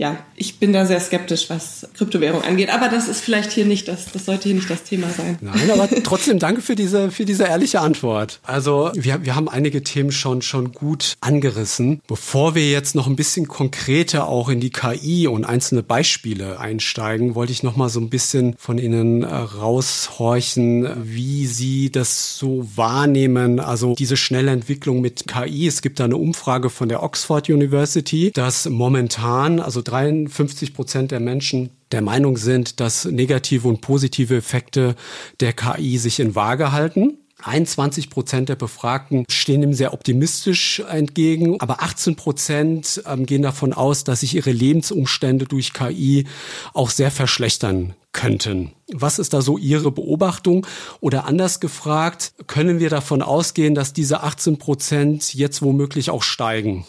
ja, 0.00 0.16
ich 0.34 0.58
bin 0.58 0.72
da 0.72 0.86
sehr 0.86 0.98
skeptisch, 0.98 1.50
was 1.50 1.86
Kryptowährung 1.92 2.42
angeht. 2.42 2.70
Aber 2.70 2.88
das 2.88 3.06
ist 3.06 3.20
vielleicht 3.20 3.52
hier 3.52 3.66
nicht 3.66 3.86
das, 3.86 4.06
das 4.10 4.24
sollte 4.24 4.44
hier 4.44 4.54
nicht 4.54 4.70
das 4.70 4.82
Thema 4.82 5.10
sein. 5.10 5.36
Nein, 5.42 5.70
aber 5.70 5.90
trotzdem 6.02 6.38
danke 6.38 6.62
für 6.62 6.74
diese, 6.74 7.10
für 7.10 7.26
diese 7.26 7.44
ehrliche 7.44 7.80
Antwort. 7.80 8.40
Also 8.42 8.92
wir, 8.94 9.26
wir 9.26 9.36
haben 9.36 9.50
einige 9.50 9.84
Themen 9.84 10.10
schon, 10.10 10.40
schon 10.40 10.72
gut 10.72 11.16
angerissen. 11.20 12.00
Bevor 12.08 12.54
wir 12.54 12.70
jetzt 12.70 12.94
noch 12.94 13.08
ein 13.08 13.16
bisschen 13.16 13.46
konkreter 13.46 14.26
auch 14.26 14.48
in 14.48 14.58
die 14.60 14.70
KI 14.70 15.26
und 15.26 15.44
einzelne 15.44 15.82
Beispiele 15.82 16.58
einsteigen, 16.58 17.34
wollte 17.34 17.52
ich 17.52 17.62
noch 17.62 17.76
mal 17.76 17.90
so 17.90 18.00
ein 18.00 18.08
bisschen 18.08 18.54
von 18.56 18.78
Ihnen 18.78 19.22
äh, 19.22 19.26
raushorchen, 19.26 20.88
wie 21.02 21.44
Sie 21.44 21.90
das 21.90 22.38
so 22.38 22.66
wahrnehmen. 22.74 23.60
Also 23.60 23.96
diese 23.96 24.16
schnelle 24.16 24.50
Entwicklung 24.50 25.02
mit 25.02 25.26
KI. 25.26 25.66
Es 25.66 25.82
gibt 25.82 26.00
da 26.00 26.06
eine 26.06 26.16
Umfrage 26.16 26.70
von 26.70 26.88
der 26.88 27.02
Oxford 27.02 27.50
University, 27.50 28.30
dass 28.32 28.66
momentan, 28.66 29.60
also 29.60 29.82
53 29.90 30.72
Prozent 30.72 31.10
der 31.10 31.20
Menschen 31.20 31.70
der 31.90 32.02
Meinung 32.02 32.36
sind, 32.36 32.78
dass 32.80 33.04
negative 33.04 33.66
und 33.66 33.80
positive 33.80 34.36
Effekte 34.36 34.94
der 35.40 35.52
KI 35.52 35.98
sich 35.98 36.20
in 36.20 36.34
Waage 36.34 36.72
halten. 36.72 37.18
21 37.42 38.10
Prozent 38.10 38.48
der 38.50 38.56
Befragten 38.56 39.24
stehen 39.28 39.62
ihm 39.62 39.72
sehr 39.72 39.94
optimistisch 39.94 40.80
entgegen, 40.80 41.58
aber 41.60 41.82
18 41.82 42.14
Prozent 42.14 43.02
ähm, 43.06 43.24
gehen 43.24 43.42
davon 43.42 43.72
aus, 43.72 44.04
dass 44.04 44.20
sich 44.20 44.34
ihre 44.34 44.52
Lebensumstände 44.52 45.46
durch 45.46 45.72
KI 45.72 46.26
auch 46.74 46.90
sehr 46.90 47.10
verschlechtern 47.10 47.94
könnten. 48.12 48.72
Was 48.92 49.18
ist 49.18 49.32
da 49.32 49.40
so 49.40 49.56
Ihre 49.56 49.90
Beobachtung? 49.90 50.66
Oder 51.00 51.26
anders 51.26 51.60
gefragt, 51.60 52.32
können 52.46 52.78
wir 52.78 52.90
davon 52.90 53.22
ausgehen, 53.22 53.74
dass 53.74 53.92
diese 53.92 54.22
18 54.22 54.58
Prozent 54.58 55.32
jetzt 55.32 55.62
womöglich 55.62 56.10
auch 56.10 56.22
steigen? 56.22 56.84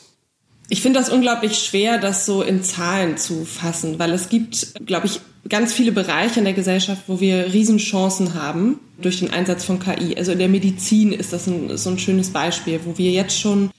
Ich 0.72 0.82
finde 0.82 1.00
das 1.00 1.10
unglaublich 1.10 1.60
schwer, 1.60 1.98
das 1.98 2.26
so 2.26 2.42
in 2.42 2.64
Zahlen 2.64 3.18
zu 3.18 3.44
fassen, 3.44 4.00
weil 4.00 4.14
es 4.14 4.30
gibt, 4.30 4.74
glaube 4.86 5.06
ich, 5.06 5.20
ganz 5.50 5.74
viele 5.74 5.92
Bereiche 5.92 6.40
in 6.40 6.46
der 6.46 6.54
Gesellschaft, 6.54 7.02
wo 7.08 7.20
wir 7.20 7.52
Riesenchancen 7.52 8.36
haben 8.36 8.80
durch 9.02 9.20
den 9.20 9.32
Einsatz 9.32 9.66
von 9.66 9.80
KI. 9.80 10.16
Also 10.16 10.32
in 10.32 10.40
der 10.40 10.48
Medizin 10.48 11.12
ist 11.12 11.34
das 11.34 11.46
ein, 11.48 11.76
so 11.78 11.90
ein 11.90 12.00
schönes 12.00 12.30
Beispiel, 12.30 12.80
wo 12.86 12.98
wir 12.98 13.12
jetzt 13.12 13.38
schon 13.38 13.70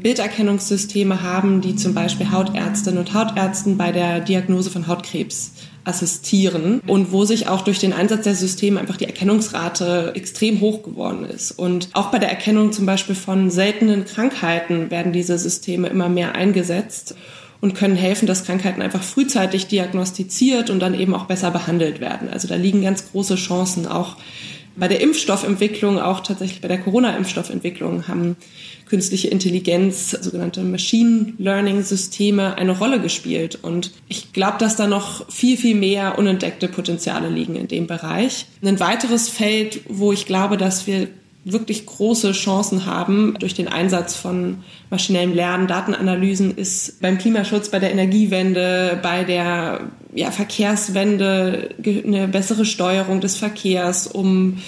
Bilderkennungssysteme 0.00 1.22
haben, 1.22 1.62
die 1.62 1.76
zum 1.76 1.94
Beispiel 1.94 2.30
Hautärztinnen 2.30 2.98
und 2.98 3.14
Hautärzten 3.14 3.78
bei 3.78 3.90
der 3.90 4.20
Diagnose 4.20 4.70
von 4.70 4.86
Hautkrebs 4.86 5.52
assistieren 5.84 6.80
und 6.86 7.12
wo 7.12 7.24
sich 7.24 7.48
auch 7.48 7.60
durch 7.62 7.78
den 7.78 7.92
Einsatz 7.92 8.24
der 8.24 8.34
Systeme 8.34 8.80
einfach 8.80 8.96
die 8.96 9.06
Erkennungsrate 9.06 10.12
extrem 10.14 10.60
hoch 10.60 10.82
geworden 10.82 11.24
ist. 11.24 11.52
Und 11.52 11.88
auch 11.92 12.10
bei 12.10 12.18
der 12.18 12.30
Erkennung 12.30 12.72
zum 12.72 12.86
Beispiel 12.86 13.14
von 13.14 13.50
seltenen 13.50 14.04
Krankheiten 14.04 14.90
werden 14.90 15.12
diese 15.12 15.38
Systeme 15.38 15.88
immer 15.88 16.08
mehr 16.08 16.34
eingesetzt 16.34 17.14
und 17.60 17.74
können 17.74 17.96
helfen, 17.96 18.26
dass 18.26 18.44
Krankheiten 18.44 18.82
einfach 18.82 19.02
frühzeitig 19.02 19.66
diagnostiziert 19.66 20.70
und 20.70 20.80
dann 20.80 20.98
eben 20.98 21.14
auch 21.14 21.24
besser 21.24 21.50
behandelt 21.50 22.00
werden. 22.00 22.28
Also 22.28 22.48
da 22.48 22.56
liegen 22.56 22.82
ganz 22.82 23.10
große 23.10 23.36
Chancen 23.36 23.86
auch 23.86 24.16
Bei 24.76 24.88
der 24.88 25.00
Impfstoffentwicklung, 25.00 26.00
auch 26.00 26.20
tatsächlich 26.20 26.60
bei 26.60 26.66
der 26.66 26.78
Corona-Impfstoffentwicklung, 26.78 28.08
haben 28.08 28.36
künstliche 28.86 29.28
Intelligenz, 29.28 30.10
sogenannte 30.10 30.62
Machine 30.62 31.32
Learning-Systeme 31.38 32.56
eine 32.56 32.78
Rolle 32.78 33.00
gespielt. 33.00 33.58
Und 33.62 33.92
ich 34.08 34.32
glaube, 34.32 34.58
dass 34.58 34.76
da 34.76 34.86
noch 34.86 35.30
viel, 35.30 35.56
viel 35.56 35.74
mehr 35.74 36.18
unentdeckte 36.18 36.68
Potenziale 36.68 37.28
liegen 37.28 37.56
in 37.56 37.68
dem 37.68 37.86
Bereich. 37.86 38.46
Ein 38.62 38.80
weiteres 38.80 39.28
Feld, 39.28 39.80
wo 39.88 40.12
ich 40.12 40.26
glaube, 40.26 40.56
dass 40.56 40.86
wir 40.86 41.08
wirklich 41.44 41.84
große 41.84 42.32
Chancen 42.32 42.86
haben 42.86 43.36
durch 43.38 43.54
den 43.54 43.68
Einsatz 43.68 44.16
von 44.16 44.58
maschinellem 44.90 45.34
Lernen, 45.34 45.66
Datenanalysen 45.66 46.56
ist 46.56 47.00
beim 47.00 47.18
Klimaschutz, 47.18 47.68
bei 47.68 47.78
der 47.78 47.92
Energiewende, 47.92 48.98
bei 49.02 49.24
der 49.24 49.80
ja, 50.14 50.30
Verkehrswende 50.30 51.70
eine 51.84 52.28
bessere 52.28 52.64
Steuerung 52.64 53.20
des 53.20 53.36
Verkehrs, 53.36 54.06
um 54.06 54.58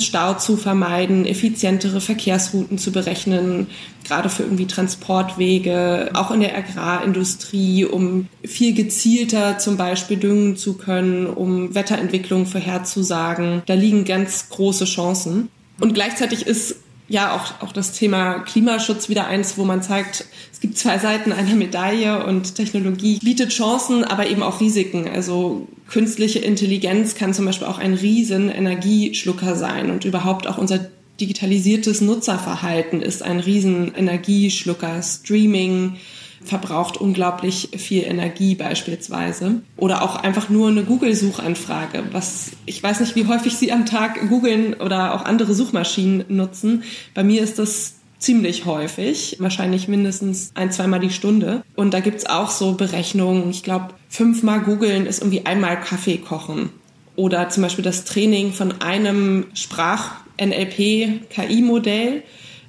Stau 0.00 0.34
zu 0.34 0.56
vermeiden, 0.56 1.24
effizientere 1.24 2.00
Verkehrsrouten 2.00 2.78
zu 2.78 2.90
berechnen, 2.90 3.68
gerade 4.04 4.28
für 4.28 4.42
irgendwie 4.42 4.66
Transportwege, 4.66 6.10
auch 6.14 6.30
in 6.32 6.40
der 6.40 6.56
Agrarindustrie, 6.56 7.84
um 7.84 8.28
viel 8.44 8.74
gezielter 8.74 9.58
zum 9.58 9.76
Beispiel 9.76 10.16
düngen 10.16 10.56
zu 10.56 10.74
können, 10.74 11.26
um 11.26 11.74
Wetterentwicklung 11.74 12.46
vorherzusagen. 12.46 13.62
Da 13.66 13.74
liegen 13.74 14.04
ganz 14.04 14.48
große 14.48 14.84
Chancen. 14.84 15.48
Und 15.80 15.94
gleichzeitig 15.94 16.46
ist 16.46 16.76
ja 17.08 17.34
auch, 17.36 17.62
auch 17.62 17.72
das 17.72 17.92
Thema 17.92 18.40
Klimaschutz 18.40 19.08
wieder 19.08 19.26
eins, 19.26 19.58
wo 19.58 19.64
man 19.64 19.82
zeigt, 19.82 20.24
es 20.52 20.60
gibt 20.60 20.78
zwei 20.78 20.98
Seiten 20.98 21.32
einer 21.32 21.54
Medaille 21.54 22.24
und 22.24 22.54
Technologie 22.54 23.18
bietet 23.18 23.50
Chancen, 23.50 24.04
aber 24.04 24.26
eben 24.28 24.42
auch 24.42 24.60
Risiken. 24.60 25.08
Also 25.08 25.68
künstliche 25.88 26.38
Intelligenz 26.38 27.14
kann 27.14 27.34
zum 27.34 27.44
Beispiel 27.44 27.66
auch 27.66 27.78
ein 27.78 27.94
riesen 27.94 28.50
Energieschlucker 28.50 29.54
sein 29.56 29.90
und 29.90 30.04
überhaupt 30.04 30.46
auch 30.46 30.56
unser 30.56 30.80
digitalisiertes 31.20 32.00
Nutzerverhalten 32.00 33.00
ist 33.00 33.22
ein 33.22 33.38
riesen 33.38 33.94
Energieschlucker. 33.94 35.00
Streaming, 35.02 35.96
verbraucht 36.44 36.96
unglaublich 36.96 37.70
viel 37.76 38.04
Energie 38.04 38.54
beispielsweise. 38.54 39.62
Oder 39.76 40.02
auch 40.02 40.16
einfach 40.16 40.48
nur 40.48 40.68
eine 40.68 40.84
Google-Suchanfrage. 40.84 42.04
Was, 42.12 42.52
ich 42.66 42.82
weiß 42.82 43.00
nicht, 43.00 43.16
wie 43.16 43.26
häufig 43.26 43.56
Sie 43.56 43.72
am 43.72 43.86
Tag 43.86 44.28
googeln 44.28 44.74
oder 44.74 45.14
auch 45.14 45.24
andere 45.24 45.54
Suchmaschinen 45.54 46.24
nutzen. 46.28 46.84
Bei 47.14 47.24
mir 47.24 47.42
ist 47.42 47.58
das 47.58 47.94
ziemlich 48.18 48.64
häufig, 48.64 49.36
wahrscheinlich 49.38 49.88
mindestens 49.88 50.52
ein, 50.54 50.72
zweimal 50.72 51.00
die 51.00 51.10
Stunde. 51.10 51.62
Und 51.76 51.92
da 51.92 52.00
gibt's 52.00 52.24
auch 52.26 52.50
so 52.50 52.72
Berechnungen. 52.72 53.50
Ich 53.50 53.62
glaube, 53.62 53.88
fünfmal 54.08 54.60
googeln 54.60 55.04
ist 55.06 55.20
irgendwie 55.20 55.44
einmal 55.44 55.78
Kaffee 55.80 56.16
kochen. 56.18 56.70
Oder 57.16 57.50
zum 57.50 57.62
Beispiel 57.62 57.84
das 57.84 58.04
Training 58.04 58.52
von 58.52 58.80
einem 58.80 59.46
Sprach-NLP-KI-Modell 59.54 62.24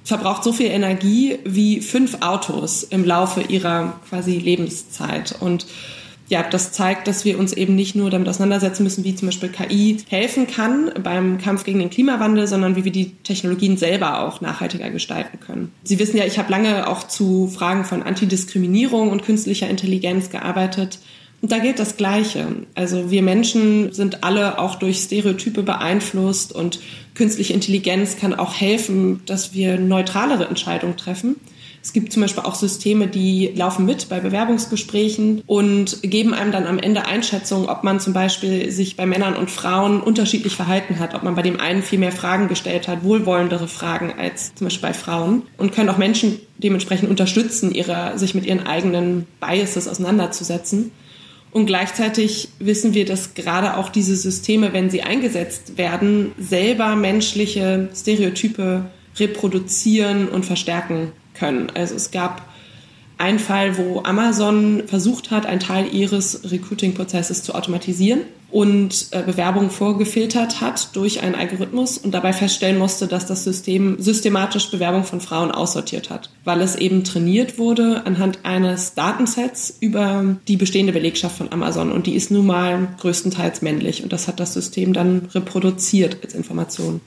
verbraucht 0.06 0.44
so 0.44 0.52
viel 0.52 0.68
Energie 0.68 1.38
wie 1.44 1.80
fünf 1.80 2.18
Autos 2.20 2.84
im 2.84 3.04
Laufe 3.04 3.42
ihrer 3.42 4.00
quasi 4.08 4.38
Lebenszeit. 4.38 5.34
Und 5.40 5.66
ja, 6.28 6.44
das 6.44 6.70
zeigt, 6.70 7.08
dass 7.08 7.24
wir 7.24 7.38
uns 7.38 7.52
eben 7.52 7.74
nicht 7.74 7.96
nur 7.96 8.08
damit 8.08 8.28
auseinandersetzen 8.28 8.84
müssen, 8.84 9.02
wie 9.02 9.16
zum 9.16 9.28
Beispiel 9.28 9.48
KI 9.48 9.96
helfen 10.08 10.46
kann 10.46 10.92
beim 11.02 11.38
Kampf 11.38 11.64
gegen 11.64 11.80
den 11.80 11.90
Klimawandel, 11.90 12.46
sondern 12.46 12.76
wie 12.76 12.84
wir 12.84 12.92
die 12.92 13.16
Technologien 13.24 13.76
selber 13.76 14.20
auch 14.20 14.40
nachhaltiger 14.40 14.90
gestalten 14.90 15.40
können. 15.40 15.72
Sie 15.82 15.98
wissen 15.98 16.16
ja, 16.16 16.24
ich 16.24 16.38
habe 16.38 16.52
lange 16.52 16.88
auch 16.88 17.08
zu 17.08 17.48
Fragen 17.48 17.84
von 17.84 18.04
Antidiskriminierung 18.04 19.10
und 19.10 19.24
künstlicher 19.24 19.68
Intelligenz 19.68 20.30
gearbeitet. 20.30 21.00
Und 21.42 21.50
da 21.50 21.58
gilt 21.58 21.80
das 21.80 21.96
Gleiche. 21.96 22.46
Also 22.74 23.10
wir 23.10 23.22
Menschen 23.22 23.92
sind 23.92 24.22
alle 24.22 24.58
auch 24.60 24.76
durch 24.76 24.98
Stereotype 24.98 25.64
beeinflusst 25.64 26.52
und 26.52 26.78
künstliche 27.16 27.52
Intelligenz 27.52 28.16
kann 28.16 28.34
auch 28.34 28.54
helfen, 28.54 29.22
dass 29.26 29.54
wir 29.54 29.78
neutralere 29.78 30.46
Entscheidungen 30.46 30.96
treffen. 30.96 31.36
Es 31.86 31.92
gibt 31.92 32.12
zum 32.12 32.22
Beispiel 32.22 32.42
auch 32.42 32.56
Systeme, 32.56 33.06
die 33.06 33.52
laufen 33.54 33.86
mit 33.86 34.08
bei 34.08 34.18
Bewerbungsgesprächen 34.18 35.44
und 35.46 36.02
geben 36.02 36.34
einem 36.34 36.50
dann 36.50 36.66
am 36.66 36.80
Ende 36.80 37.06
Einschätzungen, 37.06 37.68
ob 37.68 37.84
man 37.84 38.00
zum 38.00 38.12
Beispiel 38.12 38.72
sich 38.72 38.96
bei 38.96 39.06
Männern 39.06 39.36
und 39.36 39.52
Frauen 39.52 40.00
unterschiedlich 40.00 40.56
verhalten 40.56 40.98
hat, 40.98 41.14
ob 41.14 41.22
man 41.22 41.36
bei 41.36 41.42
dem 41.42 41.60
einen 41.60 41.84
viel 41.84 42.00
mehr 42.00 42.10
Fragen 42.10 42.48
gestellt 42.48 42.88
hat, 42.88 43.04
wohlwollendere 43.04 43.68
Fragen 43.68 44.12
als 44.18 44.52
zum 44.56 44.66
Beispiel 44.66 44.88
bei 44.88 44.94
Frauen 44.94 45.42
und 45.58 45.72
können 45.72 45.88
auch 45.88 45.96
Menschen 45.96 46.40
dementsprechend 46.58 47.08
unterstützen, 47.08 47.72
ihre, 47.72 48.18
sich 48.18 48.34
mit 48.34 48.46
ihren 48.46 48.66
eigenen 48.66 49.28
Biases 49.38 49.86
auseinanderzusetzen. 49.86 50.90
Und 51.56 51.64
gleichzeitig 51.64 52.50
wissen 52.58 52.92
wir, 52.92 53.06
dass 53.06 53.32
gerade 53.32 53.78
auch 53.78 53.88
diese 53.88 54.14
Systeme, 54.14 54.74
wenn 54.74 54.90
sie 54.90 55.00
eingesetzt 55.00 55.78
werden, 55.78 56.32
selber 56.38 56.96
menschliche 56.96 57.88
Stereotype 57.96 58.90
reproduzieren 59.18 60.28
und 60.28 60.44
verstärken 60.44 61.12
können. 61.32 61.70
Also 61.74 61.94
es 61.94 62.10
gab 62.10 62.46
ein 63.16 63.38
Fall, 63.38 63.78
wo 63.78 64.02
Amazon 64.02 64.82
versucht 64.86 65.30
hat, 65.30 65.46
einen 65.46 65.60
Teil 65.60 65.94
ihres 65.94 66.42
Recruiting-Prozesses 66.52 67.42
zu 67.42 67.54
automatisieren 67.54 68.20
und 68.50 69.08
äh, 69.10 69.22
Bewerbungen 69.22 69.70
vorgefiltert 69.70 70.60
hat 70.60 70.94
durch 70.94 71.22
einen 71.22 71.34
Algorithmus 71.34 71.98
und 71.98 72.12
dabei 72.12 72.32
feststellen 72.32 72.78
musste, 72.78 73.06
dass 73.08 73.26
das 73.26 73.44
System 73.44 73.96
systematisch 73.98 74.70
Bewerbungen 74.70 75.04
von 75.04 75.20
Frauen 75.20 75.50
aussortiert 75.50 76.10
hat, 76.10 76.30
weil 76.44 76.60
es 76.60 76.76
eben 76.76 77.04
trainiert 77.04 77.58
wurde 77.58 78.02
anhand 78.06 78.40
eines 78.44 78.94
Datensets 78.94 79.76
über 79.80 80.36
die 80.46 80.56
bestehende 80.56 80.92
Belegschaft 80.92 81.36
von 81.36 81.52
Amazon 81.52 81.90
und 81.90 82.06
die 82.06 82.14
ist 82.14 82.30
nun 82.30 82.46
mal 82.46 82.88
größtenteils 83.00 83.62
männlich 83.62 84.02
und 84.02 84.12
das 84.12 84.28
hat 84.28 84.40
das 84.40 84.54
System 84.54 84.92
dann 84.92 85.28
reproduziert 85.34 86.18
als 86.22 86.34
Information. 86.34 87.00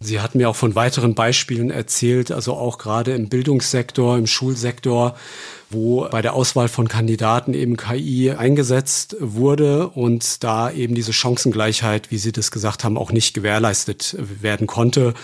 Sie 0.00 0.20
hatten 0.20 0.38
mir 0.38 0.48
auch 0.48 0.56
von 0.56 0.76
weiteren 0.76 1.14
Beispielen 1.16 1.70
erzählt, 1.70 2.30
also 2.30 2.54
auch 2.54 2.78
gerade 2.78 3.14
im 3.14 3.28
Bildungssektor, 3.28 4.16
im 4.16 4.28
Schulsektor, 4.28 5.16
wo 5.70 6.08
bei 6.08 6.22
der 6.22 6.34
Auswahl 6.34 6.68
von 6.68 6.88
Kandidaten 6.88 7.54
eben 7.54 7.76
KI 7.76 8.30
eingesetzt 8.30 9.16
wurde 9.20 9.88
und 9.88 10.42
da 10.42 10.70
eben 10.70 10.94
diese 10.94 11.12
Chancengleichheit, 11.12 12.10
wie 12.10 12.18
Sie 12.18 12.32
das 12.32 12.50
gesagt 12.50 12.84
haben, 12.84 12.96
auch 12.96 13.12
nicht 13.12 13.34
gewährleistet 13.34 14.16
werden 14.18 14.66
konnte. 14.66 15.14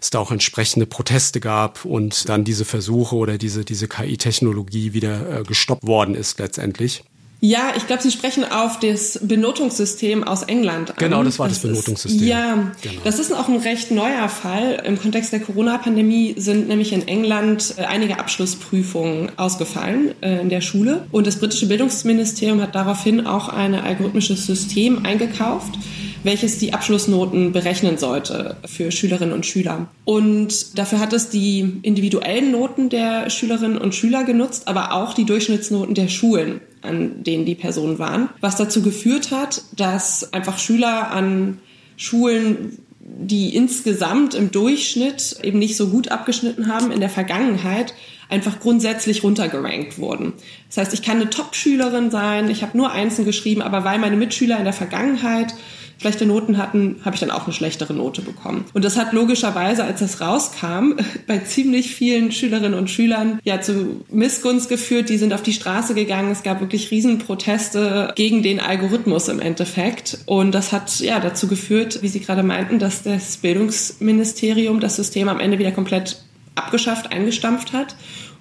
Es 0.00 0.10
da 0.10 0.20
auch 0.20 0.30
entsprechende 0.30 0.86
Proteste 0.86 1.40
gab 1.40 1.84
und 1.84 2.28
dann 2.28 2.44
diese 2.44 2.64
Versuche 2.64 3.16
oder 3.16 3.38
diese, 3.38 3.64
diese 3.64 3.88
KI-Technologie 3.88 4.92
wieder 4.92 5.40
äh, 5.40 5.42
gestoppt 5.42 5.86
worden 5.86 6.14
ist 6.14 6.38
letztendlich. 6.38 7.04
Ja, 7.40 7.72
ich 7.76 7.86
glaube, 7.86 8.02
Sie 8.02 8.10
sprechen 8.10 8.44
auf 8.44 8.80
das 8.80 9.20
Benotungssystem 9.22 10.24
aus 10.24 10.42
England 10.42 10.90
an. 10.90 10.96
Genau, 10.98 11.22
das 11.22 11.38
war 11.38 11.46
das, 11.46 11.60
das 11.60 11.70
Benotungssystem. 11.70 12.20
Ist, 12.20 12.26
ja, 12.26 12.72
genau. 12.82 13.00
das 13.04 13.20
ist 13.20 13.32
auch 13.32 13.48
ein 13.48 13.58
recht 13.58 13.92
neuer 13.92 14.28
Fall. 14.28 14.82
Im 14.84 15.00
Kontext 15.00 15.32
der 15.32 15.40
Corona-Pandemie 15.40 16.34
sind 16.36 16.66
nämlich 16.66 16.92
in 16.92 17.06
England 17.06 17.74
äh, 17.76 17.82
einige 17.82 18.18
Abschlussprüfungen 18.18 19.30
ausgefallen 19.38 20.14
äh, 20.20 20.40
in 20.40 20.48
der 20.48 20.62
Schule. 20.62 21.06
Und 21.12 21.28
das 21.28 21.36
britische 21.38 21.66
Bildungsministerium 21.66 22.60
hat 22.60 22.74
daraufhin 22.74 23.24
auch 23.24 23.48
ein 23.48 23.74
algorithmisches 23.74 24.46
System 24.46 25.04
eingekauft 25.04 25.78
welches 26.24 26.58
die 26.58 26.72
Abschlussnoten 26.72 27.52
berechnen 27.52 27.96
sollte 27.96 28.56
für 28.66 28.90
Schülerinnen 28.90 29.32
und 29.32 29.46
Schüler. 29.46 29.88
Und 30.04 30.76
dafür 30.76 30.98
hat 30.98 31.12
es 31.12 31.30
die 31.30 31.80
individuellen 31.82 32.50
Noten 32.50 32.88
der 32.88 33.30
Schülerinnen 33.30 33.78
und 33.78 33.94
Schüler 33.94 34.24
genutzt, 34.24 34.66
aber 34.66 34.92
auch 34.92 35.14
die 35.14 35.24
Durchschnittsnoten 35.24 35.94
der 35.94 36.08
Schulen 36.08 36.60
an 36.82 37.22
denen 37.22 37.44
die 37.44 37.54
Personen 37.54 37.98
waren, 37.98 38.28
was 38.40 38.56
dazu 38.56 38.82
geführt 38.82 39.30
hat, 39.30 39.62
dass 39.76 40.32
einfach 40.32 40.58
Schüler 40.58 41.10
an 41.10 41.58
Schulen 41.96 42.78
die 43.00 43.54
insgesamt 43.56 44.34
im 44.34 44.50
Durchschnitt 44.50 45.38
eben 45.42 45.58
nicht 45.58 45.76
so 45.76 45.88
gut 45.88 46.08
abgeschnitten 46.08 46.66
haben 46.66 46.92
in 46.92 47.00
der 47.00 47.08
Vergangenheit, 47.08 47.94
einfach 48.28 48.60
grundsätzlich 48.60 49.22
runtergerankt 49.22 49.98
wurden. 49.98 50.34
Das 50.68 50.76
heißt, 50.76 50.94
ich 50.94 51.02
kann 51.02 51.16
eine 51.16 51.30
Top-Schülerin 51.30 52.10
sein, 52.10 52.50
ich 52.50 52.62
habe 52.62 52.76
nur 52.76 52.92
Einzeln 52.92 53.24
geschrieben, 53.24 53.62
aber 53.62 53.84
weil 53.84 53.98
meine 53.98 54.16
Mitschüler 54.16 54.58
in 54.58 54.64
der 54.64 54.74
Vergangenheit 54.74 55.54
schlechte 55.98 56.26
Noten 56.26 56.58
hatten, 56.58 56.96
habe 57.04 57.14
ich 57.14 57.20
dann 57.20 57.30
auch 57.30 57.44
eine 57.44 57.52
schlechtere 57.52 57.92
Note 57.92 58.22
bekommen. 58.22 58.64
Und 58.72 58.84
das 58.84 58.96
hat 58.96 59.12
logischerweise, 59.12 59.84
als 59.84 60.00
das 60.00 60.20
rauskam, 60.20 60.94
bei 61.26 61.38
ziemlich 61.38 61.94
vielen 61.94 62.32
Schülerinnen 62.32 62.74
und 62.74 62.88
Schülern 62.88 63.40
ja 63.44 63.60
zu 63.60 64.04
Missgunst 64.10 64.68
geführt. 64.68 65.08
Die 65.08 65.18
sind 65.18 65.34
auf 65.34 65.42
die 65.42 65.52
Straße 65.52 65.94
gegangen. 65.94 66.30
Es 66.30 66.42
gab 66.42 66.60
wirklich 66.60 66.90
Riesenproteste 66.90 68.12
gegen 68.14 68.42
den 68.42 68.60
Algorithmus 68.60 69.28
im 69.28 69.40
Endeffekt. 69.40 70.18
Und 70.26 70.52
das 70.52 70.72
hat 70.72 71.00
ja 71.00 71.20
dazu 71.20 71.48
geführt, 71.48 72.02
wie 72.02 72.08
Sie 72.08 72.20
gerade 72.20 72.42
meinten, 72.42 72.78
dass 72.78 73.02
das 73.02 73.36
Bildungsministerium 73.38 74.80
das 74.80 74.96
System 74.96 75.28
am 75.28 75.40
Ende 75.40 75.58
wieder 75.58 75.72
komplett 75.72 76.22
abgeschafft, 76.54 77.12
eingestampft 77.12 77.72
hat 77.72 77.96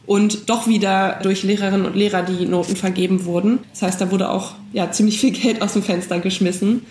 und 0.07 0.49
doch 0.49 0.67
wieder 0.67 1.19
durch 1.21 1.43
Lehrerinnen 1.43 1.85
und 1.85 1.95
Lehrer 1.95 2.23
die 2.23 2.45
Noten 2.45 2.75
vergeben 2.75 3.25
wurden. 3.25 3.59
Das 3.71 3.83
heißt, 3.83 4.01
da 4.01 4.09
wurde 4.09 4.29
auch 4.29 4.53
ja 4.73 4.89
ziemlich 4.91 5.19
viel 5.19 5.31
Geld 5.39 5.61
aus 5.61 5.73
dem 5.73 5.83
Fenster 5.83 6.19
geschmissen. 6.19 6.85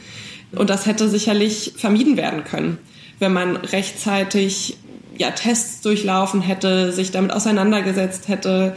Und 0.52 0.70
das 0.70 0.86
hätte 0.86 1.08
sicherlich 1.08 1.74
vermieden 1.76 2.16
werden 2.16 2.44
können, 2.44 2.78
wenn 3.18 3.32
man 3.32 3.56
rechtzeitig 3.56 4.76
ja, 5.18 5.30
Tests 5.30 5.80
durchlaufen 5.80 6.42
hätte, 6.42 6.92
sich 6.92 7.10
damit 7.10 7.32
auseinandergesetzt 7.32 8.28
hätte, 8.28 8.76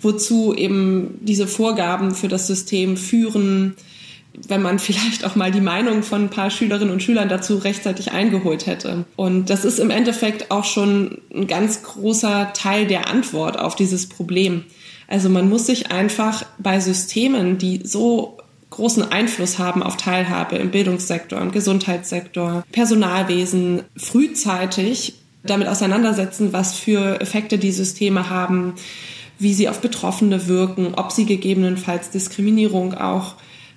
wozu 0.00 0.54
eben 0.54 1.18
diese 1.20 1.46
Vorgaben 1.46 2.14
für 2.14 2.28
das 2.28 2.46
System 2.46 2.96
führen, 2.96 3.74
wenn 4.46 4.62
man 4.62 4.78
vielleicht 4.78 5.24
auch 5.24 5.36
mal 5.36 5.50
die 5.50 5.60
Meinung 5.60 6.02
von 6.02 6.24
ein 6.24 6.30
paar 6.30 6.50
Schülerinnen 6.50 6.92
und 6.92 7.02
Schülern 7.02 7.28
dazu 7.28 7.56
rechtzeitig 7.56 8.12
eingeholt 8.12 8.66
hätte. 8.66 9.04
Und 9.16 9.50
das 9.50 9.64
ist 9.64 9.78
im 9.78 9.90
Endeffekt 9.90 10.50
auch 10.50 10.64
schon 10.64 11.18
ein 11.34 11.46
ganz 11.46 11.82
großer 11.82 12.52
Teil 12.54 12.86
der 12.86 13.08
Antwort 13.08 13.58
auf 13.58 13.76
dieses 13.76 14.08
Problem. 14.08 14.64
Also 15.06 15.30
man 15.30 15.48
muss 15.48 15.66
sich 15.66 15.90
einfach 15.90 16.44
bei 16.58 16.80
Systemen, 16.80 17.56
die 17.56 17.80
so 17.82 18.37
großen 18.78 19.10
Einfluss 19.10 19.58
haben 19.58 19.82
auf 19.82 19.96
Teilhabe 19.96 20.54
im 20.54 20.70
Bildungssektor, 20.70 21.40
im 21.40 21.50
Gesundheitssektor, 21.50 22.62
Personalwesen, 22.70 23.82
frühzeitig 23.96 25.14
damit 25.42 25.66
auseinandersetzen, 25.66 26.52
was 26.52 26.78
für 26.78 27.20
Effekte 27.20 27.58
die 27.58 27.72
Systeme 27.72 28.30
haben, 28.30 28.74
wie 29.40 29.52
sie 29.52 29.68
auf 29.68 29.80
Betroffene 29.80 30.46
wirken, 30.46 30.94
ob 30.94 31.10
sie 31.10 31.26
gegebenenfalls 31.26 32.10
Diskriminierung 32.10 32.94
auch 32.94 33.34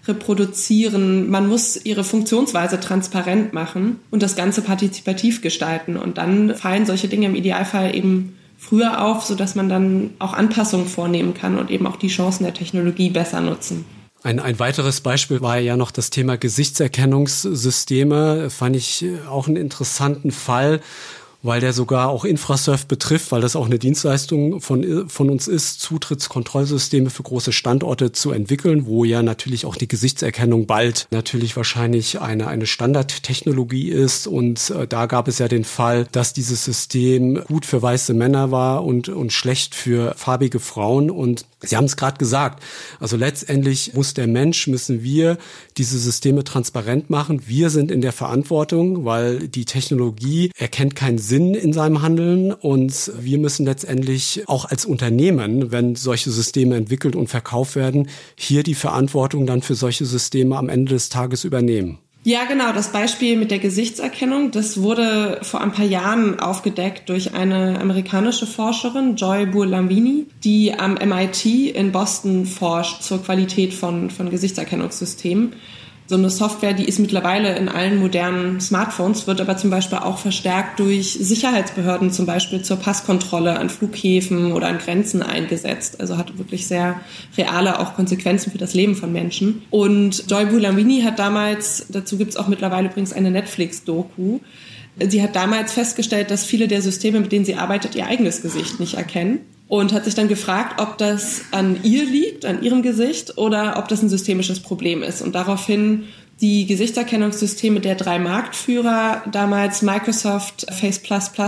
reproduzieren. 0.07 1.31
Man 1.31 1.47
muss 1.47 1.83
ihre 1.83 2.03
Funktionsweise 2.03 2.79
transparent 2.79 3.53
machen 3.53 3.99
und 4.11 4.21
das 4.21 4.35
Ganze 4.35 4.61
partizipativ 4.61 5.41
gestalten. 5.41 5.97
Und 5.97 6.19
dann 6.19 6.53
fallen 6.55 6.85
solche 6.85 7.07
Dinge 7.07 7.25
im 7.25 7.35
Idealfall 7.35 7.95
eben 7.95 8.37
früher 8.55 9.03
auf, 9.03 9.23
sodass 9.23 9.55
man 9.55 9.67
dann 9.67 10.11
auch 10.19 10.33
Anpassungen 10.33 10.87
vornehmen 10.87 11.33
kann 11.33 11.57
und 11.57 11.71
eben 11.71 11.87
auch 11.87 11.95
die 11.95 12.07
Chancen 12.07 12.43
der 12.43 12.53
Technologie 12.53 13.09
besser 13.09 13.41
nutzen. 13.41 13.85
Ein, 14.23 14.39
ein 14.39 14.59
weiteres 14.59 15.01
Beispiel 15.01 15.41
war 15.41 15.57
ja 15.57 15.75
noch 15.77 15.91
das 15.91 16.11
Thema 16.11 16.37
Gesichtserkennungssysteme. 16.37 18.49
Fand 18.49 18.75
ich 18.75 19.05
auch 19.27 19.47
einen 19.47 19.57
interessanten 19.57 20.31
Fall 20.31 20.81
weil 21.43 21.59
der 21.59 21.73
sogar 21.73 22.09
auch 22.09 22.25
Infrasurf 22.25 22.85
betrifft, 22.85 23.31
weil 23.31 23.41
das 23.41 23.55
auch 23.55 23.65
eine 23.65 23.79
Dienstleistung 23.79 24.61
von, 24.61 25.09
von 25.09 25.29
uns 25.29 25.47
ist, 25.47 25.81
Zutrittskontrollsysteme 25.81 27.09
für 27.09 27.23
große 27.23 27.51
Standorte 27.51 28.11
zu 28.11 28.31
entwickeln, 28.31 28.85
wo 28.85 29.05
ja 29.05 29.23
natürlich 29.23 29.65
auch 29.65 29.75
die 29.75 29.87
Gesichtserkennung 29.87 30.67
bald 30.67 31.07
natürlich 31.11 31.57
wahrscheinlich 31.57 32.21
eine, 32.21 32.47
eine 32.47 32.67
Standardtechnologie 32.67 33.89
ist. 33.89 34.27
Und 34.27 34.69
äh, 34.69 34.87
da 34.87 35.07
gab 35.07 35.27
es 35.27 35.39
ja 35.39 35.47
den 35.47 35.63
Fall, 35.63 36.07
dass 36.11 36.33
dieses 36.33 36.63
System 36.63 37.43
gut 37.45 37.65
für 37.65 37.81
weiße 37.81 38.13
Männer 38.13 38.51
war 38.51 38.83
und, 38.83 39.09
und 39.09 39.33
schlecht 39.33 39.73
für 39.73 40.13
farbige 40.15 40.59
Frauen. 40.59 41.09
Und 41.09 41.45
Sie 41.63 41.77
haben 41.77 41.85
es 41.85 41.95
gerade 41.95 42.17
gesagt, 42.17 42.63
also 42.99 43.17
letztendlich 43.17 43.93
muss 43.93 44.13
der 44.13 44.27
Mensch, 44.27 44.67
müssen 44.67 45.03
wir 45.03 45.37
diese 45.77 45.99
Systeme 45.99 46.43
transparent 46.43 47.09
machen. 47.09 47.43
Wir 47.47 47.69
sind 47.69 47.91
in 47.91 48.01
der 48.01 48.13
Verantwortung, 48.13 49.05
weil 49.05 49.47
die 49.47 49.65
Technologie 49.65 50.51
erkennt 50.57 50.95
keinen 50.95 51.19
Sinn 51.19 51.53
in 51.53 51.71
seinem 51.71 52.01
Handeln 52.01 52.51
und 52.51 53.11
wir 53.19 53.37
müssen 53.37 53.65
letztendlich 53.65 54.43
auch 54.47 54.65
als 54.65 54.85
Unternehmen, 54.85 55.71
wenn 55.71 55.95
solche 55.95 56.31
Systeme 56.31 56.75
entwickelt 56.75 57.15
und 57.15 57.27
verkauft 57.27 57.75
werden, 57.75 58.07
hier 58.35 58.63
die 58.63 58.75
Verantwortung 58.75 59.45
dann 59.45 59.61
für 59.61 59.75
solche 59.75 60.05
Systeme 60.05 60.57
am 60.57 60.69
Ende 60.69 60.93
des 60.93 61.09
Tages 61.09 61.43
übernehmen. 61.43 61.99
Ja, 62.23 62.45
genau. 62.45 62.71
Das 62.71 62.91
Beispiel 62.91 63.35
mit 63.35 63.49
der 63.49 63.57
Gesichtserkennung, 63.57 64.51
das 64.51 64.79
wurde 64.79 65.39
vor 65.41 65.61
ein 65.61 65.71
paar 65.71 65.85
Jahren 65.85 66.39
aufgedeckt 66.39 67.09
durch 67.09 67.33
eine 67.33 67.79
amerikanische 67.81 68.45
Forscherin, 68.45 69.15
Joy 69.15 69.47
Burlambini, 69.47 70.27
die 70.43 70.77
am 70.77 70.93
MIT 70.93 71.45
in 71.45 71.91
Boston 71.91 72.45
forscht 72.45 73.01
zur 73.01 73.23
Qualität 73.23 73.73
von, 73.73 74.11
von 74.11 74.29
Gesichtserkennungssystemen 74.29 75.53
so 76.11 76.17
eine 76.17 76.29
Software, 76.29 76.73
die 76.73 76.83
ist 76.83 76.99
mittlerweile 76.99 77.55
in 77.55 77.69
allen 77.69 77.97
modernen 77.97 78.59
Smartphones, 78.59 79.27
wird 79.27 79.39
aber 79.39 79.55
zum 79.55 79.69
Beispiel 79.69 79.99
auch 79.99 80.17
verstärkt 80.17 80.77
durch 80.81 81.13
Sicherheitsbehörden, 81.13 82.11
zum 82.11 82.25
Beispiel 82.25 82.61
zur 82.63 82.75
Passkontrolle 82.75 83.57
an 83.57 83.69
Flughäfen 83.69 84.51
oder 84.51 84.67
an 84.67 84.79
Grenzen 84.79 85.23
eingesetzt. 85.23 86.01
Also 86.01 86.17
hat 86.17 86.37
wirklich 86.37 86.67
sehr 86.67 86.99
reale 87.37 87.79
auch 87.79 87.95
Konsequenzen 87.95 88.51
für 88.51 88.57
das 88.57 88.73
Leben 88.73 88.95
von 88.95 89.13
Menschen. 89.13 89.61
Und 89.69 90.29
Joy 90.29 90.47
Bulamini 90.47 91.01
hat 91.01 91.17
damals, 91.17 91.85
dazu 91.87 92.17
gibt 92.17 92.31
es 92.31 92.35
auch 92.35 92.49
mittlerweile 92.49 92.89
übrigens 92.89 93.13
eine 93.13 93.31
Netflix-Doku, 93.31 94.39
Sie 94.99 95.23
hat 95.23 95.37
damals 95.37 95.71
festgestellt, 95.71 96.31
dass 96.31 96.43
viele 96.43 96.67
der 96.67 96.81
Systeme, 96.81 97.21
mit 97.21 97.31
denen 97.31 97.45
sie 97.45 97.55
arbeitet, 97.55 97.95
ihr 97.95 98.07
eigenes 98.07 98.41
Gesicht 98.41 98.81
nicht 98.81 98.95
erkennen 98.95 99.39
und 99.71 99.93
hat 99.93 100.03
sich 100.03 100.15
dann 100.15 100.27
gefragt, 100.27 100.81
ob 100.81 100.97
das 100.97 101.43
an 101.51 101.79
ihr 101.83 102.03
liegt, 102.03 102.43
an 102.43 102.61
ihrem 102.61 102.81
Gesicht 102.81 103.37
oder 103.37 103.77
ob 103.77 103.87
das 103.87 104.01
ein 104.01 104.09
systemisches 104.09 104.59
Problem 104.59 105.01
ist. 105.01 105.21
Und 105.21 105.33
daraufhin 105.33 106.09
die 106.41 106.65
Gesichtserkennungssysteme 106.65 107.79
der 107.79 107.95
drei 107.95 108.19
Marktführer, 108.19 109.23
damals 109.31 109.81
Microsoft, 109.81 110.65
Face 110.73 110.99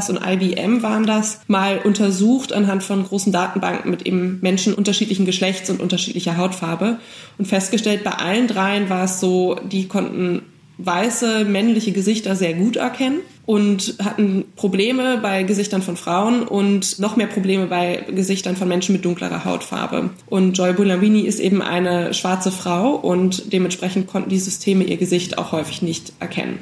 und 0.10 0.22
IBM 0.26 0.82
waren 0.82 1.06
das, 1.06 1.42
mal 1.48 1.80
untersucht 1.80 2.54
anhand 2.54 2.84
von 2.84 3.04
großen 3.04 3.34
Datenbanken 3.34 3.92
mit 3.92 4.04
eben 4.04 4.40
Menschen 4.42 4.74
unterschiedlichen 4.74 5.26
Geschlechts 5.26 5.70
und 5.70 5.82
unterschiedlicher 5.82 6.38
Hautfarbe 6.38 7.00
und 7.38 7.46
festgestellt, 7.46 8.06
bei 8.06 8.12
allen 8.12 8.48
dreien 8.48 8.90
war 8.90 9.04
es 9.04 9.20
so, 9.20 9.60
die 9.70 9.90
konnten 9.90 10.44
weiße 10.78 11.44
männliche 11.44 11.92
Gesichter 11.92 12.38
sehr 12.38 12.54
gut 12.54 12.78
erkennen 12.78 13.20
und 13.46 13.96
hatten 14.04 14.46
Probleme 14.56 15.18
bei 15.18 15.44
Gesichtern 15.44 15.82
von 15.82 15.98
Frauen 15.98 16.44
und 16.44 17.00
noch 17.00 17.18
mehr 17.18 17.28
Probleme 17.28 17.68
bei 17.68 18.06
Gesichtern 18.10 18.56
von 18.56 18.70
Menschen 18.70 18.94
mit 18.94 19.04
dunklerer 19.04 19.44
Hautfarbe. 19.44 20.12
Und 20.28 20.58
Joy 20.58 20.74
Bulamini 20.74 21.22
ist 21.22 21.40
eben 21.40 21.62
eine 21.62 22.14
schwarze 22.14 22.52
Frau 22.52 22.96
und 22.96 23.52
dementsprechend 23.52 24.08
konnten 24.08 24.30
die 24.30 24.40
Systeme 24.40 24.86
ihr 24.86 24.98
Gesicht 24.98 25.38
auch 25.38 25.52
häufig 25.52 25.82
nicht 25.82 26.14
erkennen. 26.20 26.60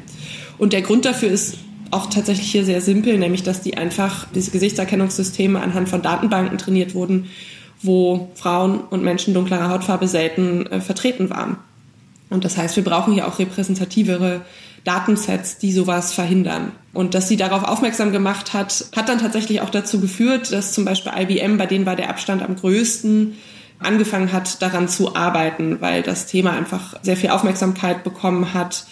Und 0.58 0.74
der 0.74 0.82
Grund 0.82 1.06
dafür 1.06 1.30
ist 1.30 1.58
auch 1.92 2.08
tatsächlich 2.08 2.52
hier 2.52 2.66
sehr 2.66 2.82
simpel, 2.82 3.18
nämlich 3.18 3.44
dass 3.44 3.62
die 3.62 3.78
einfach, 3.78 4.26
diese 4.34 4.52
Gesichtserkennungssysteme 4.52 5.62
anhand 5.62 5.90
von 5.90 6.02
Datenbanken 6.02 6.58
trainiert 6.58 6.96
wurden, 6.96 7.30
wo 7.84 8.32
Frauen 8.36 8.80
und 8.80 9.04
Menschen 9.04 9.34
dunklerer 9.34 9.70
Hautfarbe 9.70 10.08
selten 10.08 10.66
äh, 10.68 10.82
vertreten 10.82 11.30
waren. 11.30 11.58
Und 12.30 12.46
das 12.46 12.58
heißt, 12.58 12.76
wir 12.78 12.84
brauchen 12.84 13.14
hier 13.14 13.28
auch 13.28 13.40
repräsentativere 13.40 14.42
Datensets, 14.84 15.58
die 15.58 15.72
sowas 15.72 16.14
verhindern. 16.14 16.72
Und 16.94 17.14
dass 17.14 17.28
sie 17.28 17.38
darauf 17.38 17.64
aufmerksam 17.64 18.12
gemacht 18.12 18.54
hat, 18.54 18.86
hat 18.96 19.10
dann 19.10 19.20
tatsächlich 19.20 19.62
auch 19.62 19.70
dazu 19.70 20.00
geführt, 20.02 20.52
dass 20.52 20.74
zum 20.74 20.86
Beispiel 20.86 21.12
IBM, 21.16 21.58
bei 21.58 21.66
denen 21.66 21.86
war 21.86 21.96
der 21.96 22.10
Abstand 22.10 22.42
am 22.42 22.56
größten, 22.56 23.36
angefangen 23.80 24.32
hat, 24.32 24.62
daran 24.62 24.88
zu 24.88 25.16
arbeiten, 25.16 25.82
weil 25.82 26.04
das 26.04 26.28
Thema 26.28 26.52
einfach 26.52 26.96
sehr 27.02 27.18
viel 27.18 27.30
Aufmerksamkeit 27.30 28.04
bekommen 28.04 28.54
hat. 28.54 28.86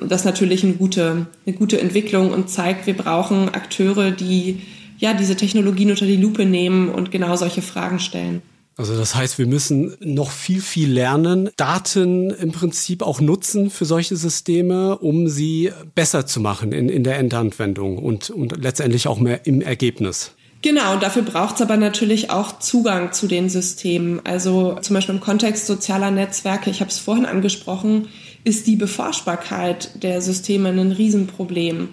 Und 0.00 0.10
das 0.10 0.22
ist 0.22 0.26
natürlich 0.26 0.64
eine 0.64 0.74
gute, 0.74 1.26
eine 1.46 1.56
gute 1.56 1.80
Entwicklung 1.80 2.32
und 2.32 2.48
zeigt, 2.48 2.86
wir 2.86 2.96
brauchen 2.96 3.54
Akteure, 3.54 4.10
die 4.10 4.62
ja 4.98 5.14
diese 5.14 5.36
Technologien 5.36 5.90
unter 5.90 6.06
die 6.06 6.16
Lupe 6.16 6.46
nehmen 6.46 6.88
und 6.88 7.10
genau 7.10 7.36
solche 7.36 7.62
Fragen 7.62 7.98
stellen. 7.98 8.42
Also 8.76 8.96
das 8.96 9.14
heißt, 9.14 9.38
wir 9.38 9.46
müssen 9.46 9.96
noch 10.00 10.30
viel, 10.30 10.62
viel 10.62 10.90
lernen, 10.90 11.50
Daten 11.56 12.30
im 12.30 12.52
Prinzip 12.52 13.02
auch 13.02 13.20
nutzen 13.20 13.70
für 13.70 13.84
solche 13.84 14.16
Systeme, 14.16 14.98
um 14.98 15.28
sie 15.28 15.70
besser 15.94 16.26
zu 16.26 16.40
machen 16.40 16.72
in, 16.72 16.88
in 16.88 17.04
der 17.04 17.18
Endanwendung 17.18 17.98
und, 17.98 18.30
und 18.30 18.56
letztendlich 18.62 19.08
auch 19.08 19.18
mehr 19.18 19.46
im 19.46 19.60
Ergebnis. 19.60 20.32
Genau, 20.62 20.96
dafür 20.96 21.22
braucht 21.22 21.56
es 21.56 21.62
aber 21.62 21.76
natürlich 21.76 22.30
auch 22.30 22.60
Zugang 22.60 23.12
zu 23.12 23.26
den 23.26 23.50
Systemen. 23.50 24.20
Also 24.24 24.78
zum 24.80 24.94
Beispiel 24.94 25.16
im 25.16 25.20
Kontext 25.20 25.66
sozialer 25.66 26.12
Netzwerke, 26.12 26.70
ich 26.70 26.80
habe 26.80 26.90
es 26.90 26.98
vorhin 26.98 27.26
angesprochen, 27.26 28.08
ist 28.44 28.68
die 28.68 28.76
Beforschbarkeit 28.76 30.02
der 30.02 30.22
Systeme 30.22 30.68
ein 30.68 30.92
Riesenproblem. 30.92 31.88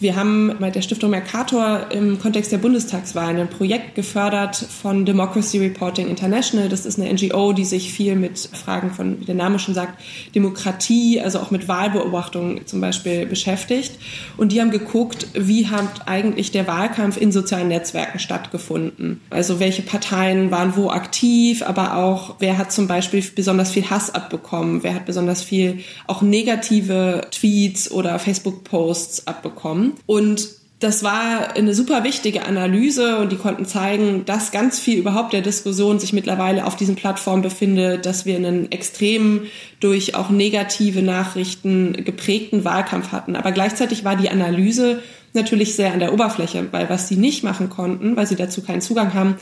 Wir 0.00 0.14
haben 0.14 0.54
bei 0.60 0.70
der 0.70 0.80
Stiftung 0.82 1.10
Mercator 1.10 1.90
im 1.90 2.20
Kontext 2.20 2.52
der 2.52 2.58
Bundestagswahlen 2.58 3.36
ein 3.36 3.50
Projekt 3.50 3.96
gefördert 3.96 4.54
von 4.54 5.04
Democracy 5.04 5.58
Reporting 5.58 6.06
International. 6.06 6.68
Das 6.68 6.86
ist 6.86 7.00
eine 7.00 7.12
NGO, 7.12 7.52
die 7.52 7.64
sich 7.64 7.92
viel 7.92 8.14
mit 8.14 8.38
Fragen 8.38 8.92
von, 8.92 9.20
wie 9.20 9.24
der 9.24 9.34
Name 9.34 9.58
schon 9.58 9.74
sagt, 9.74 10.00
Demokratie, 10.36 11.20
also 11.20 11.40
auch 11.40 11.50
mit 11.50 11.66
Wahlbeobachtung 11.66 12.64
zum 12.64 12.80
Beispiel 12.80 13.26
beschäftigt. 13.26 13.98
Und 14.36 14.52
die 14.52 14.60
haben 14.60 14.70
geguckt, 14.70 15.26
wie 15.34 15.66
hat 15.66 16.06
eigentlich 16.06 16.52
der 16.52 16.68
Wahlkampf 16.68 17.16
in 17.16 17.32
sozialen 17.32 17.66
Netzwerken 17.66 18.20
stattgefunden. 18.20 19.20
Also 19.30 19.58
welche 19.58 19.82
Parteien 19.82 20.52
waren 20.52 20.76
wo 20.76 20.90
aktiv, 20.90 21.64
aber 21.64 21.96
auch 21.96 22.36
wer 22.38 22.56
hat 22.56 22.70
zum 22.70 22.86
Beispiel 22.86 23.24
besonders 23.34 23.72
viel 23.72 23.90
Hass 23.90 24.14
abbekommen, 24.14 24.84
wer 24.84 24.94
hat 24.94 25.06
besonders 25.06 25.42
viel 25.42 25.80
auch 26.06 26.22
negative 26.22 27.26
Tweets 27.32 27.90
oder 27.90 28.16
Facebook-Posts 28.20 29.26
abbekommen. 29.26 29.87
Und 30.06 30.48
das 30.80 31.02
war 31.02 31.56
eine 31.56 31.74
super 31.74 32.04
wichtige 32.04 32.44
Analyse 32.46 33.18
und 33.18 33.32
die 33.32 33.36
konnten 33.36 33.66
zeigen, 33.66 34.24
dass 34.24 34.52
ganz 34.52 34.78
viel 34.78 34.98
überhaupt 34.98 35.32
der 35.32 35.40
Diskussion 35.40 35.98
sich 35.98 36.12
mittlerweile 36.12 36.64
auf 36.64 36.76
diesen 36.76 36.94
Plattformen 36.94 37.42
befindet, 37.42 38.06
dass 38.06 38.26
wir 38.26 38.36
einen 38.36 38.70
extrem 38.70 39.42
durch 39.80 40.14
auch 40.14 40.30
negative 40.30 41.02
Nachrichten 41.02 42.04
geprägten 42.04 42.64
Wahlkampf 42.64 43.10
hatten. 43.10 43.34
Aber 43.34 43.50
gleichzeitig 43.50 44.04
war 44.04 44.14
die 44.14 44.30
Analyse 44.30 45.02
natürlich 45.34 45.74
sehr 45.74 45.92
an 45.92 45.98
der 45.98 46.12
Oberfläche, 46.12 46.68
weil 46.70 46.88
was 46.88 47.08
sie 47.08 47.16
nicht 47.16 47.42
machen 47.42 47.70
konnten, 47.70 48.16
weil 48.16 48.26
sie 48.26 48.36
dazu 48.36 48.62
keinen 48.62 48.80
Zugang 48.80 49.14
haben, 49.14 49.34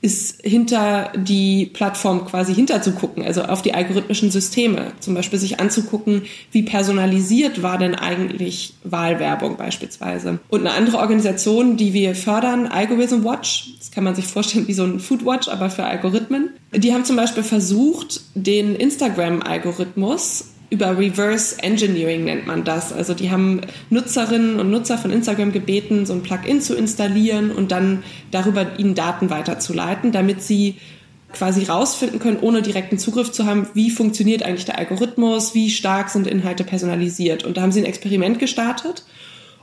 ist 0.00 0.42
hinter 0.42 1.12
die 1.16 1.66
Plattform 1.66 2.24
quasi 2.24 2.54
hinterzugucken, 2.54 3.24
also 3.24 3.42
auf 3.42 3.62
die 3.62 3.74
algorithmischen 3.74 4.30
Systeme. 4.30 4.92
Zum 5.00 5.14
Beispiel 5.14 5.38
sich 5.38 5.58
anzugucken, 5.58 6.22
wie 6.52 6.62
personalisiert 6.62 7.62
war 7.62 7.78
denn 7.78 7.94
eigentlich 7.94 8.74
Wahlwerbung 8.84 9.56
beispielsweise. 9.56 10.38
Und 10.48 10.60
eine 10.60 10.72
andere 10.72 10.98
Organisation, 10.98 11.76
die 11.76 11.92
wir 11.94 12.14
fördern, 12.14 12.66
Algorithm 12.66 13.24
Watch, 13.24 13.74
das 13.78 13.90
kann 13.90 14.04
man 14.04 14.14
sich 14.14 14.26
vorstellen 14.26 14.68
wie 14.68 14.74
so 14.74 14.84
ein 14.84 15.00
Food 15.00 15.24
Watch, 15.24 15.48
aber 15.48 15.70
für 15.70 15.84
Algorithmen, 15.84 16.50
Die 16.72 16.92
haben 16.92 17.04
zum 17.04 17.16
Beispiel 17.16 17.42
versucht, 17.42 18.20
den 18.34 18.76
Instagram-Algorithmus 18.76 20.50
über 20.70 20.98
Reverse 20.98 21.62
Engineering 21.62 22.24
nennt 22.24 22.46
man 22.46 22.64
das. 22.64 22.92
Also 22.92 23.14
die 23.14 23.30
haben 23.30 23.62
Nutzerinnen 23.90 24.60
und 24.60 24.70
Nutzer 24.70 24.98
von 24.98 25.10
Instagram 25.10 25.52
gebeten, 25.52 26.04
so 26.04 26.12
ein 26.12 26.22
Plugin 26.22 26.60
zu 26.60 26.74
installieren 26.74 27.50
und 27.50 27.72
dann 27.72 28.02
darüber 28.30 28.78
ihnen 28.78 28.94
Daten 28.94 29.30
weiterzuleiten, 29.30 30.12
damit 30.12 30.42
sie 30.42 30.76
quasi 31.32 31.64
rausfinden 31.64 32.18
können, 32.18 32.38
ohne 32.40 32.62
direkten 32.62 32.98
Zugriff 32.98 33.32
zu 33.32 33.44
haben, 33.44 33.68
wie 33.74 33.90
funktioniert 33.90 34.42
eigentlich 34.42 34.64
der 34.64 34.78
Algorithmus, 34.78 35.54
wie 35.54 35.70
stark 35.70 36.10
sind 36.10 36.26
Inhalte 36.26 36.64
personalisiert. 36.64 37.44
Und 37.44 37.56
da 37.56 37.62
haben 37.62 37.72
sie 37.72 37.80
ein 37.80 37.86
Experiment 37.86 38.38
gestartet 38.38 39.04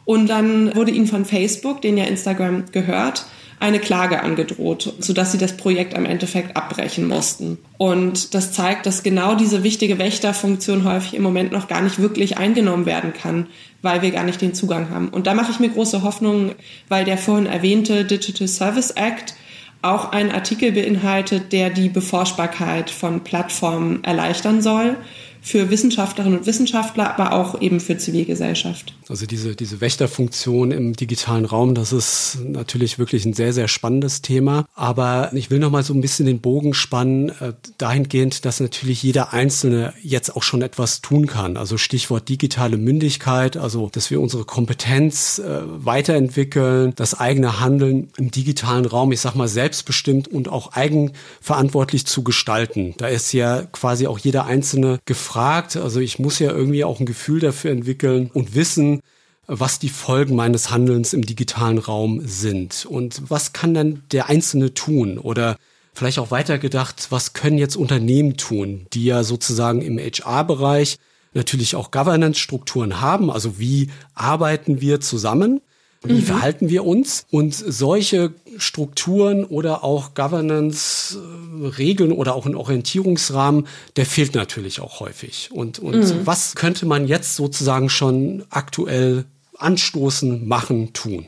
und 0.06 0.28
dann 0.30 0.76
wurde 0.76 0.92
ihnen 0.92 1.08
von 1.08 1.26
Facebook, 1.26 1.82
den 1.82 1.98
ja 1.98 2.06
Instagram 2.06 2.66
gehört, 2.72 3.26
eine 3.60 3.80
Klage 3.80 4.22
angedroht, 4.22 4.94
sodass 5.00 5.32
sie 5.32 5.38
das 5.38 5.58
Projekt 5.58 5.96
am 5.96 6.06
Endeffekt 6.06 6.58
abbrechen 6.58 7.08
mussten. 7.08 7.58
Und 7.78 8.34
das 8.34 8.52
zeigt, 8.52 8.86
dass 8.86 9.04
genau 9.04 9.36
diese 9.36 9.64
wichtige 9.64 9.98
Wächterfunktion 9.98 10.84
häufig 10.84 11.14
im 11.14 11.24
Moment 11.24 11.52
noch 11.52 11.68
gar 11.68 11.82
nicht 11.82 12.00
wirklich 12.00 12.38
eingenommen 12.38 12.86
werden 12.86 13.14
kann, 13.14 13.48
weil 13.82 14.02
wir 14.02 14.12
gar 14.12 14.24
nicht 14.24 14.42
den 14.42 14.54
Zugang 14.54 14.90
haben. 14.90 15.10
Und 15.10 15.28
da 15.28 15.34
mache 15.34 15.52
ich 15.52 15.60
mir 15.60 15.70
große 15.70 16.04
Hoffnung, 16.04 16.52
weil 16.90 17.06
der 17.06 17.18
vorhin 17.18 17.46
erwähnte 17.46 18.06
Digital 18.06 18.48
Service 18.48 18.92
Act 18.92 19.36
auch 19.82 20.12
einen 20.12 20.32
Artikel 20.32 20.72
beinhaltet, 20.72 21.54
der 21.54 21.70
die 21.70 21.90
Beforschbarkeit 21.90 22.90
von 22.90 23.24
Plattformen 23.24 24.04
erleichtern 24.04 24.62
soll 24.62 24.98
für 25.46 25.70
Wissenschaftlerinnen 25.70 26.40
und 26.40 26.48
Wissenschaftler, 26.48 27.14
aber 27.14 27.34
auch 27.34 27.62
eben 27.62 27.80
für 27.80 27.96
Zivilgesellschaft. 27.98 28.96
Also 29.08 29.28
diese, 29.28 29.56
diese 29.56 29.80
Wächterfunktion 29.80 30.72
im 30.72 30.94
digitalen 30.96 31.46
Raum, 31.46 31.76
das 31.76 31.94
ist 31.94 32.40
natürlich 32.44 32.98
wirklich 32.98 33.26
ein 33.26 33.34
sehr, 33.34 33.54
sehr 33.54 33.68
spannendes 33.68 34.24
Thema. 34.24 34.66
Aber 34.74 35.30
ich 35.34 35.52
will 35.52 35.60
noch 35.60 35.70
mal 35.70 35.84
so 35.84 35.94
ein 35.94 36.02
bisschen 36.02 36.26
den 36.26 36.42
Bogen 36.42 36.74
spannen, 36.74 37.30
äh, 37.30 37.54
dahingehend, 37.78 38.44
dass 38.44 38.60
natürlich 38.60 39.04
jeder 39.04 39.34
Einzelne 39.34 39.94
jetzt 40.02 40.36
auch 40.36 40.42
schon 40.42 40.64
etwas 40.64 41.02
tun 41.02 41.28
kann. 41.28 41.58
Also 41.58 41.78
Stichwort 41.78 42.28
digitale 42.28 42.78
Mündigkeit, 42.78 43.56
also 43.56 43.90
dass 43.92 44.10
wir 44.10 44.22
unsere 44.22 44.46
Kompetenz 44.46 45.38
äh, 45.38 45.62
weiterentwickeln, 45.64 46.94
das 46.96 47.20
eigene 47.20 47.60
Handeln 47.60 48.10
im 48.18 48.32
digitalen 48.32 48.86
Raum, 48.86 49.12
ich 49.12 49.22
sag 49.22 49.36
mal, 49.36 49.48
selbstbestimmt 49.48 50.28
und 50.28 50.50
auch 50.50 50.74
eigenverantwortlich 50.74 52.08
zu 52.08 52.24
gestalten. 52.24 52.96
Da 52.98 53.10
ist 53.10 53.32
ja 53.32 53.62
quasi 53.62 54.08
auch 54.08 54.18
jeder 54.18 54.48
Einzelne 54.48 54.98
gefragt, 55.06 55.35
gefragt. 55.36 55.76
Also 55.76 56.00
ich 56.00 56.18
muss 56.18 56.40
ja 56.40 56.52
irgendwie 56.52 56.86
auch 56.86 57.02
ein 57.02 57.06
Gefühl 57.06 57.42
dafür 57.42 57.72
entwickeln 57.72 58.32
und 58.34 58.56
wissen, 58.56 59.02
was 59.48 59.80
die 59.80 59.90
Folgen 59.90 60.34
meines 60.34 60.72
Handelns 60.72 61.12
im 61.12 61.24
digitalen 61.24 61.78
Raum 61.78 62.22
sind. 62.24 62.86
Und 62.86 63.22
was 63.30 63.52
kann 63.52 63.74
dann 63.74 64.04
der 64.14 64.30
Einzelne 64.30 64.74
tun? 64.74 65.18
Oder 65.18 65.58
vielleicht 65.94 66.20
auch 66.20 66.32
weitergedacht, 66.32 67.08
was 67.10 67.34
können 67.34 67.58
jetzt 67.58 67.76
Unternehmen 67.76 68.38
tun, 68.38 68.88
die 68.94 69.04
ja 69.04 69.24
sozusagen 69.26 69.82
im 69.82 70.00
HR-Bereich 70.00 70.96
natürlich 71.34 71.76
auch 71.76 71.92
Governance-Strukturen 71.92 73.02
haben. 73.02 73.30
Also 73.30 73.60
wie 73.60 73.90
arbeiten 74.14 74.80
wir 74.80 75.02
zusammen? 75.02 75.60
Wie 76.08 76.14
mhm. 76.14 76.24
verhalten 76.24 76.70
wir 76.70 76.86
uns? 76.86 77.26
Und 77.32 77.54
solche 77.54 78.34
Strukturen 78.58 79.44
oder 79.44 79.84
auch 79.84 80.14
Governance-Regeln 80.14 82.12
oder 82.12 82.36
auch 82.36 82.46
ein 82.46 82.56
Orientierungsrahmen, 82.56 83.68
der 83.96 84.06
fehlt 84.06 84.36
natürlich 84.36 84.80
auch 84.82 85.00
häufig. 85.00 85.50
Und, 85.52 85.80
und 85.80 86.00
mhm. 86.00 86.22
was 86.26 86.56
könnte 86.56 86.86
man 86.86 87.08
jetzt 87.08 87.36
sozusagen 87.36 87.90
schon 87.90 88.44
aktuell 88.50 89.26
anstoßen, 89.58 90.48
machen, 90.48 90.94
tun? 90.94 91.28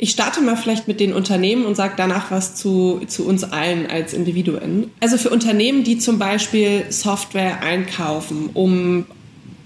Ich 0.00 0.10
starte 0.12 0.40
mal 0.40 0.56
vielleicht 0.56 0.86
mit 0.86 1.00
den 1.00 1.12
Unternehmen 1.12 1.66
und 1.66 1.74
sage 1.74 1.94
danach 1.96 2.30
was 2.30 2.54
zu, 2.54 3.00
zu 3.08 3.26
uns 3.26 3.42
allen 3.42 3.90
als 3.90 4.14
Individuen. 4.14 4.92
Also 5.00 5.18
für 5.18 5.30
Unternehmen, 5.30 5.82
die 5.82 5.98
zum 5.98 6.20
Beispiel 6.20 6.84
Software 6.90 7.62
einkaufen, 7.62 8.50
um 8.54 9.06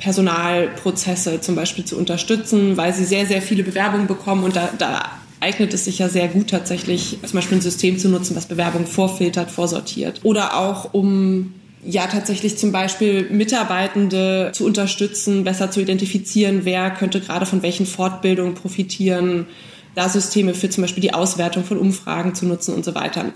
Personalprozesse 0.03 1.41
zum 1.41 1.55
Beispiel 1.55 1.85
zu 1.85 1.97
unterstützen, 1.97 2.77
weil 2.77 2.93
sie 2.93 3.05
sehr, 3.05 3.25
sehr 3.27 3.41
viele 3.41 3.63
Bewerbungen 3.63 4.09
bekommen 4.09 4.43
und 4.43 4.57
da, 4.57 4.71
da 4.77 5.13
eignet 5.39 5.73
es 5.75 5.85
sich 5.85 6.01
ja 6.01 6.09
sehr 6.09 6.27
gut 6.27 6.51
tatsächlich, 6.51 7.19
zum 7.23 7.35
Beispiel 7.35 7.59
ein 7.59 7.63
System 7.63 7.99
zu 7.99 8.09
nutzen, 8.09 8.35
was 8.35 8.47
Bewerbungen 8.47 8.89
vorfiltert, 8.89 9.51
vorsortiert. 9.51 10.21
Oder 10.25 10.57
auch 10.59 10.93
um 10.93 11.55
ja 11.85 12.09
tatsächlich 12.09 12.59
zum 12.59 12.73
Beispiel 12.73 13.29
Mitarbeitende 13.31 14.51
zu 14.53 14.67
unterstützen, 14.67 15.45
besser 15.45 15.71
zu 15.71 15.81
identifizieren, 15.81 16.65
wer 16.65 16.91
könnte 16.91 17.21
gerade 17.21 17.47
von 17.47 17.63
welchen 17.63 17.87
Fortbildungen 17.87 18.55
profitieren, 18.55 19.47
da 19.95 20.09
Systeme 20.09 20.55
für 20.55 20.69
zum 20.69 20.83
Beispiel 20.83 21.03
die 21.03 21.15
Auswertung 21.15 21.65
von 21.65 21.79
Umfragen 21.79 22.35
zu 22.35 22.47
nutzen 22.47 22.75
und 22.75 22.85
so 22.85 22.95
weiter. 22.97 23.27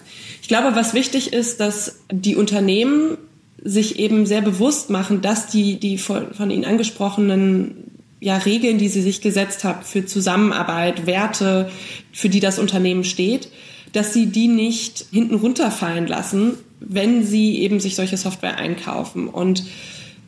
Ich 0.43 0.49
glaube, 0.49 0.75
was 0.75 0.95
wichtig 0.95 1.33
ist, 1.33 1.61
dass 1.61 2.01
die 2.11 2.35
Unternehmen 2.35 3.19
sich 3.63 3.99
eben 3.99 4.27
sehr 4.27 4.43
bewusst 4.43 4.91
machen, 4.91 5.23
dass 5.23 5.47
die, 5.47 5.79
die 5.79 5.99
von, 5.99 6.35
von 6.35 6.51
Ihnen 6.51 6.65
angesprochenen 6.65 7.91
ja, 8.21 8.37
Regeln, 8.39 8.79
die 8.79 8.89
Sie 8.89 9.03
sich 9.03 9.21
gesetzt 9.21 9.65
haben 9.65 9.83
für 9.83 10.07
Zusammenarbeit, 10.07 11.07
Werte, 11.07 11.71
für 12.13 12.29
die 12.29 12.41
das 12.41 12.59
Unternehmen 12.59 13.05
steht, 13.05 13.49
dass 13.93 14.13
Sie 14.13 14.27
die 14.27 14.49
nicht 14.49 15.07
hinten 15.11 15.35
runterfallen 15.35 16.07
lassen, 16.07 16.55
wenn 16.81 17.25
Sie 17.25 17.59
eben 17.61 17.81
sich 17.81 17.95
solche 17.97 18.17
Software 18.17 18.57
einkaufen. 18.57 19.29
Und 19.29 19.65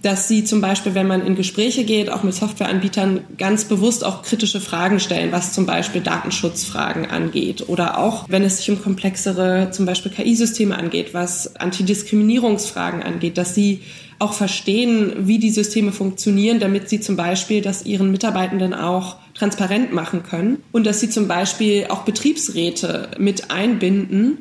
dass 0.03 0.29
sie 0.29 0.45
zum 0.45 0.61
Beispiel, 0.61 0.95
wenn 0.95 1.07
man 1.07 1.27
in 1.27 1.35
Gespräche 1.35 1.85
geht, 1.85 2.11
auch 2.11 2.23
mit 2.23 2.35
Softwareanbietern, 2.35 3.25
ganz 3.37 3.65
bewusst 3.65 4.05
auch 4.05 4.23
kritische 4.23 4.61
Fragen 4.61 5.01
stellen, 5.01 5.33
was 5.33 5.53
zum 5.53 5.67
Beispiel 5.67 6.01
Datenschutzfragen 6.01 7.07
angeht 7.07 7.69
oder 7.69 7.99
auch, 7.99 8.29
wenn 8.29 8.45
es 8.45 8.59
sich 8.59 8.71
um 8.71 8.81
komplexere, 8.81 9.71
zum 9.73 9.87
Beispiel 9.87 10.13
KI-Systeme 10.13 10.77
angeht, 10.77 11.15
was 11.15 11.57
Antidiskriminierungsfragen 11.57 13.03
angeht, 13.03 13.39
dass 13.39 13.55
sie 13.55 13.81
auch 14.21 14.33
verstehen, 14.33 15.13
wie 15.27 15.39
die 15.39 15.51
Systeme 15.51 15.93
funktionieren, 15.93 16.59
damit 16.59 16.89
sie 16.89 17.01
zum 17.01 17.17
Beispiel 17.17 17.61
das 17.61 17.87
ihren 17.87 18.11
Mitarbeitenden 18.11 18.75
auch 18.75 19.17
transparent 19.35 19.93
machen 19.93 20.25
können 20.25 20.63
und 20.73 20.87
dass 20.87 21.01
sie 21.01 21.09
zum 21.09 21.29
Beispiel 21.29 21.87
auch 21.89 22.03
Betriebsräte 22.03 23.11
mit 23.19 23.51
einbinden, 23.51 24.39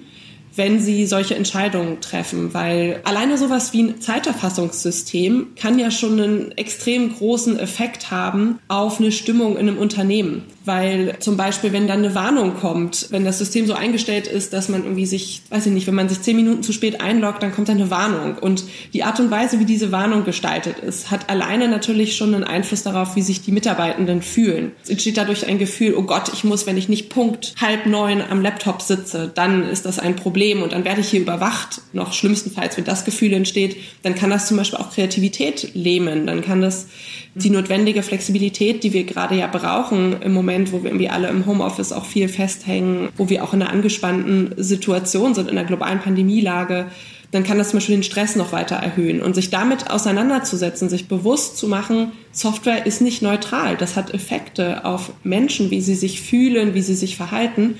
wenn 0.58 0.80
sie 0.80 1.06
solche 1.06 1.36
Entscheidungen 1.36 2.02
treffen, 2.02 2.54
weil 2.54 3.00
alleine 3.04 3.38
sowas 3.38 3.74
wie 3.74 3.84
ein 3.84 4.02
Zeiterfassungssystem 4.02 5.54
kann 5.56 5.80
ja 5.80 5.91
schon 5.91 6.20
einen 6.20 6.52
extrem 6.58 7.13
großen 7.15 7.60
Effekt 7.60 8.12
haben 8.12 8.60
auf 8.67 9.00
eine 9.00 9.12
Stimmung 9.12 9.58
in 9.58 9.70
einem 9.70 9.78
Unternehmen. 9.78 10.43
Weil 10.65 11.15
zum 11.20 11.38
Beispiel, 11.38 11.72
wenn 11.72 11.88
dann 11.88 12.00
eine 12.00 12.13
Warnung 12.13 12.56
kommt, 12.56 13.08
wenn 13.12 13.24
das 13.24 13.38
System 13.38 13.67
so 13.67 13.74
eingestellt 13.74 14.28
ist, 14.28 14.52
dass 14.52 14.67
man 14.67 14.84
irgendwie 14.84 15.06
sich, 15.06 15.41
weiß 15.50 15.67
ich 15.67 15.72
nicht, 15.72 15.88
wenn 15.88 15.96
man 15.96 16.10
sich 16.10 16.22
zehn 16.22 16.36
Minuten 16.36 16.62
zu 16.62 16.74
spät 16.74 17.00
einloggt, 17.00 17.41
dann 17.41 17.54
kommt 17.54 17.70
dann 17.70 17.78
eine 17.78 17.89
Warnung. 17.89 18.38
Und 18.38 18.65
die 18.93 19.04
Art 19.04 19.22
und 19.22 19.32
Weise, 19.32 19.62
wie 19.62 19.65
diese 19.65 19.93
Warnung 19.93 20.26
gestaltet 20.26 20.80
ist, 20.80 21.10
hat 21.10 21.30
alleine 21.30 21.70
natürlich 21.70 22.17
schon 22.17 22.36
einen 22.36 22.43
Einfluss 22.43 22.84
darauf, 22.84 23.15
wie 23.15 23.22
sich 23.22 23.41
die 23.41 23.54
Mitarbeitenden 23.54 24.22
fühlen. 24.22 24.74
Es 24.84 24.89
entsteht 24.89 25.15
dadurch 25.15 25.48
ein 25.48 25.58
Gefühl, 25.58 25.96
oh 25.96 26.04
Gott, 26.04 26.34
ich 26.34 26.43
muss, 26.43 26.65
wenn 26.67 26.78
ich 26.78 26.89
nicht 26.89 27.10
Punkt 27.10 27.54
halb 27.62 27.86
neun 27.86 28.22
am 28.22 28.41
Laptop 28.41 28.82
sitze, 28.82 29.32
dann 29.34 29.63
ist 29.70 29.86
das 29.86 30.00
ein 30.00 30.17
Problem 30.17 30.47
und 30.56 30.74
dann 30.74 30.86
werde 30.86 31.02
ich 31.02 31.10
hier 31.10 31.22
überwacht. 31.22 31.82
Noch 31.94 32.14
schlimmstenfalls, 32.14 32.78
wenn 32.78 32.86
das 32.86 33.06
Gefühl 33.06 33.34
entsteht, 33.34 33.78
dann 34.04 34.16
kann 34.16 34.30
das 34.30 34.48
zum 34.48 34.58
Beispiel 34.58 34.80
auch 34.80 34.92
Kreativität 34.92 35.72
lähmen. 35.74 36.26
Dann 36.26 36.42
kann 36.42 36.62
das 36.62 36.88
die 37.36 37.50
notwendige 37.50 38.02
Flexibilität, 38.04 38.84
die 38.84 38.94
wir 38.94 39.04
gerade 39.04 39.36
ja 39.36 39.48
brauchen 39.48 40.22
im 40.22 40.34
Moment, 40.34 40.72
wo 40.72 40.84
wir 40.84 40.90
irgendwie 40.90 41.10
alle 41.10 41.28
im 41.28 41.46
Homeoffice 41.46 41.92
auch 41.92 42.06
viel 42.06 42.30
festhängen, 42.30 43.10
wo 43.18 43.30
wir 43.30 43.44
auch 43.44 43.54
in 43.54 43.62
einer 43.62 43.72
angespannten 43.72 44.54
Situation 44.58 45.36
sind, 45.36 45.50
in 45.50 45.58
einer 45.58 45.68
globalen 45.68 46.00
Pandemielage, 46.00 46.88
dann 47.32 47.44
kann 47.44 47.58
das 47.58 47.70
zum 47.70 47.78
Beispiel 47.78 47.98
den 47.98 48.04
Stress 48.04 48.36
noch 48.36 48.52
weiter 48.54 48.78
erhöhen. 48.78 49.22
Und 49.22 49.36
sich 49.36 49.50
damit 49.50 49.90
auseinanderzusetzen, 49.90 50.90
sich 50.90 51.08
bewusst 51.08 51.58
zu 51.58 51.68
machen, 51.68 52.14
Software 52.32 52.86
ist 52.86 53.02
nicht 53.02 53.22
neutral. 53.22 53.76
Das 53.76 53.96
hat 53.96 54.14
Effekte 54.14 54.86
auf 54.86 55.12
Menschen, 55.24 55.70
wie 55.70 55.82
sie 55.82 55.96
sich 55.96 56.22
fühlen, 56.22 56.74
wie 56.74 56.82
sie 56.82 56.96
sich 56.96 57.18
verhalten. 57.18 57.76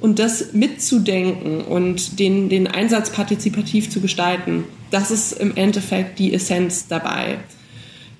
Und 0.00 0.18
das 0.18 0.52
mitzudenken 0.52 1.60
und 1.60 2.20
den, 2.20 2.48
den 2.48 2.68
Einsatz 2.68 3.10
partizipativ 3.10 3.90
zu 3.90 4.00
gestalten, 4.00 4.64
das 4.90 5.10
ist 5.10 5.32
im 5.32 5.56
Endeffekt 5.56 6.18
die 6.18 6.32
Essenz 6.32 6.86
dabei. 6.86 7.38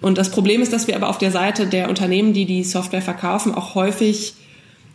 Und 0.00 0.18
das 0.18 0.30
Problem 0.30 0.60
ist, 0.62 0.72
dass 0.72 0.86
wir 0.86 0.96
aber 0.96 1.08
auf 1.08 1.18
der 1.18 1.30
Seite 1.30 1.66
der 1.66 1.88
Unternehmen, 1.88 2.32
die 2.32 2.46
die 2.46 2.64
Software 2.64 3.02
verkaufen, 3.02 3.54
auch 3.54 3.74
häufig 3.74 4.34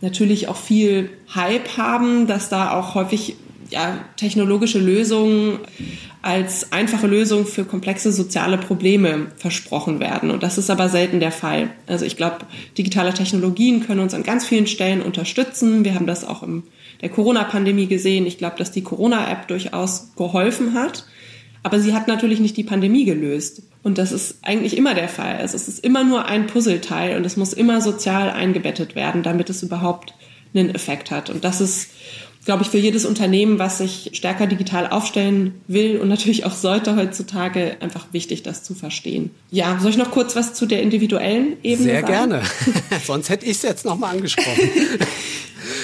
natürlich 0.00 0.48
auch 0.48 0.56
viel 0.56 1.10
Hype 1.34 1.76
haben, 1.76 2.26
dass 2.26 2.48
da 2.48 2.72
auch 2.72 2.94
häufig 2.94 3.36
ja, 3.70 3.98
technologische 4.16 4.78
Lösungen 4.78 5.58
als 6.22 6.72
einfache 6.72 7.06
Lösung 7.06 7.46
für 7.46 7.64
komplexe 7.64 8.12
soziale 8.12 8.56
Probleme 8.56 9.26
versprochen 9.36 10.00
werden. 10.00 10.30
Und 10.30 10.42
das 10.42 10.56
ist 10.56 10.70
aber 10.70 10.88
selten 10.88 11.20
der 11.20 11.32
Fall. 11.32 11.70
Also 11.86 12.06
ich 12.06 12.16
glaube, 12.16 12.38
digitale 12.78 13.12
Technologien 13.12 13.86
können 13.86 14.00
uns 14.00 14.14
an 14.14 14.22
ganz 14.22 14.46
vielen 14.46 14.66
Stellen 14.66 15.02
unterstützen. 15.02 15.84
Wir 15.84 15.94
haben 15.94 16.06
das 16.06 16.24
auch 16.24 16.42
in 16.42 16.62
der 17.02 17.10
Corona-Pandemie 17.10 17.86
gesehen. 17.86 18.26
Ich 18.26 18.38
glaube, 18.38 18.56
dass 18.56 18.72
die 18.72 18.82
Corona-App 18.82 19.48
durchaus 19.48 20.14
geholfen 20.16 20.74
hat. 20.74 21.04
Aber 21.62 21.80
sie 21.80 21.94
hat 21.94 22.08
natürlich 22.08 22.40
nicht 22.40 22.56
die 22.56 22.64
Pandemie 22.64 23.04
gelöst. 23.04 23.62
Und 23.82 23.98
das 23.98 24.12
ist 24.12 24.38
eigentlich 24.42 24.76
immer 24.76 24.94
der 24.94 25.08
Fall. 25.08 25.36
Also 25.36 25.56
es 25.56 25.68
ist 25.68 25.84
immer 25.84 26.04
nur 26.04 26.26
ein 26.26 26.46
Puzzleteil 26.46 27.16
und 27.16 27.26
es 27.26 27.36
muss 27.36 27.52
immer 27.52 27.80
sozial 27.80 28.30
eingebettet 28.30 28.94
werden, 28.94 29.22
damit 29.22 29.50
es 29.50 29.62
überhaupt 29.62 30.14
einen 30.54 30.74
Effekt 30.74 31.10
hat. 31.10 31.30
Und 31.30 31.44
das 31.44 31.60
ist 31.60 31.88
glaube 32.44 32.62
ich, 32.62 32.68
für 32.68 32.78
jedes 32.78 33.06
Unternehmen, 33.06 33.58
was 33.58 33.78
sich 33.78 34.10
stärker 34.12 34.46
digital 34.46 34.86
aufstellen 34.88 35.54
will 35.66 35.98
und 35.98 36.08
natürlich 36.08 36.44
auch 36.44 36.52
sollte 36.52 36.94
heutzutage, 36.96 37.76
einfach 37.80 38.06
wichtig, 38.12 38.42
das 38.42 38.62
zu 38.62 38.74
verstehen. 38.74 39.30
Ja, 39.50 39.78
soll 39.80 39.90
ich 39.90 39.96
noch 39.96 40.10
kurz 40.10 40.36
was 40.36 40.52
zu 40.52 40.66
der 40.66 40.82
individuellen 40.82 41.56
Ebene 41.62 41.88
Sehr 41.88 42.00
sagen? 42.02 42.12
gerne. 42.12 42.42
Sonst 43.06 43.30
hätte 43.30 43.46
ich 43.46 43.52
es 43.52 43.62
jetzt 43.62 43.84
nochmal 43.84 44.16
angesprochen. 44.16 44.68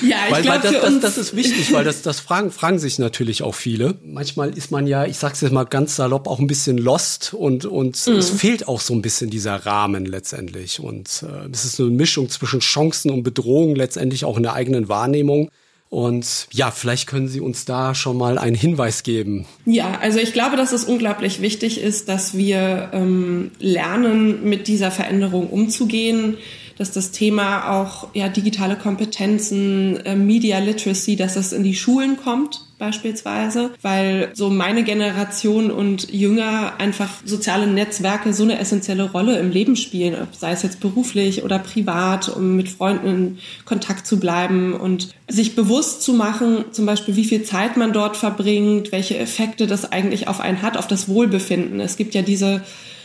Ja, 0.03 0.17
ich 0.27 0.33
weil, 0.33 0.43
glaube, 0.43 0.65
weil 0.65 0.73
das, 0.73 0.83
das, 0.83 1.01
das 1.01 1.19
ist 1.19 1.37
wichtig, 1.37 1.73
weil 1.73 1.85
das, 1.85 2.03
das 2.03 2.21
fragen, 2.21 2.51
fragen 2.51 2.79
sich 2.79 2.99
natürlich 2.99 3.43
auch 3.43 3.55
viele. 3.55 3.97
Manchmal 4.05 4.57
ist 4.57 4.71
man 4.71 4.87
ja, 4.87 5.05
ich 5.05 5.19
sag's 5.19 5.41
jetzt 5.41 5.53
mal 5.53 5.65
ganz 5.65 5.97
salopp, 5.97 6.27
auch 6.27 6.39
ein 6.39 6.47
bisschen 6.47 6.79
lost 6.79 7.35
und, 7.35 7.65
und 7.65 8.07
Mhm. 8.07 8.17
es 8.17 8.31
fehlt 8.31 8.69
auch 8.69 8.81
so 8.81 8.95
ein 8.95 9.03
bisschen 9.03 9.31
dieser 9.31 9.67
Rahmen 9.67 10.07
letztendlich. 10.07 10.81
Und 10.81 11.25
äh, 11.25 11.49
es 11.53 11.65
ist 11.65 11.81
eine 11.81 11.91
Mischung 11.91 12.29
zwischen 12.31 12.61
Chancen 12.61 13.11
und 13.11 13.23
Bedrohungen 13.23 13.77
letztendlich 13.77 14.25
auch 14.25 14.37
in 14.37 14.43
der 14.43 14.55
eigenen 14.55 14.89
Wahrnehmung. 14.89 15.51
Und 15.89 16.47
ja, 16.53 16.71
vielleicht 16.71 17.09
können 17.09 17.27
Sie 17.27 17.41
uns 17.41 17.65
da 17.65 17.97
schon 17.97 18.17
mal 18.17 18.39
einen 18.39 18.55
Hinweis 18.55 19.03
geben. 19.03 19.47
Ja, 19.67 19.99
also 20.01 20.21
ich 20.21 20.33
glaube, 20.33 20.57
dass 20.57 20.71
es 20.71 20.85
unglaublich 20.85 21.41
wichtig 21.43 21.81
ist, 21.81 22.09
dass 22.09 22.37
wir 22.37 22.91
ähm, 22.93 23.51
lernen, 23.59 24.45
mit 24.49 24.69
dieser 24.69 24.93
Veränderung 24.93 25.49
umzugehen, 25.51 26.37
dass 26.81 26.93
das 26.93 27.11
Thema 27.11 27.79
auch 27.79 28.09
ja, 28.15 28.31
digitale 28.31 28.75
Kompetenzen, 28.75 29.99
äh, 30.07 30.17
Media 30.17 30.61
Literacy, 30.61 31.15
dass 31.15 31.35
das 31.35 31.53
in 31.53 31.63
die 31.63 31.75
Schulen 31.75 32.17
kommt 32.17 32.65
beispielsweise, 32.79 33.73
weil 33.83 34.31
so 34.33 34.49
meine 34.49 34.83
Generation 34.83 35.71
und 35.71 36.11
Jünger 36.11 36.73
einfach 36.79 37.11
soziale 37.23 37.67
Netzwerke 37.67 38.33
so 38.33 38.45
eine 38.45 38.59
essentielle 38.59 39.11
Rolle 39.11 39.39
im 39.39 39.51
Leben 39.51 39.77
spielen, 39.77 40.17
sei 40.33 40.53
es 40.53 40.63
jetzt 40.63 40.81
beruflich 40.81 41.45
oder 41.45 41.59
privat, 41.59 42.31
um 42.31 42.57
mit 42.57 42.71
Freunden 42.71 43.07
in 43.07 43.39
Kontakt 43.67 44.07
zu 44.07 44.19
bleiben 44.19 44.73
und 44.73 45.15
sich 45.29 45.55
bewusst 45.55 46.01
zu 46.01 46.15
machen, 46.15 46.65
zum 46.73 46.87
Beispiel 46.87 47.15
wie 47.15 47.27
viel 47.27 47.43
Zeit 47.43 47.77
man 47.77 47.93
dort 47.93 48.17
verbringt, 48.17 48.91
welche 48.91 49.19
Effekte 49.19 49.67
das 49.67 49.93
eigentlich 49.93 50.29
auf 50.29 50.41
einen 50.41 50.63
hat, 50.63 50.79
auf 50.79 50.87
das 50.87 51.11
Wohlbefinden. 51.11 51.79
Es 51.79 51.99
gibt 51.99 52.15
ja 52.15 52.23
diese 52.23 52.63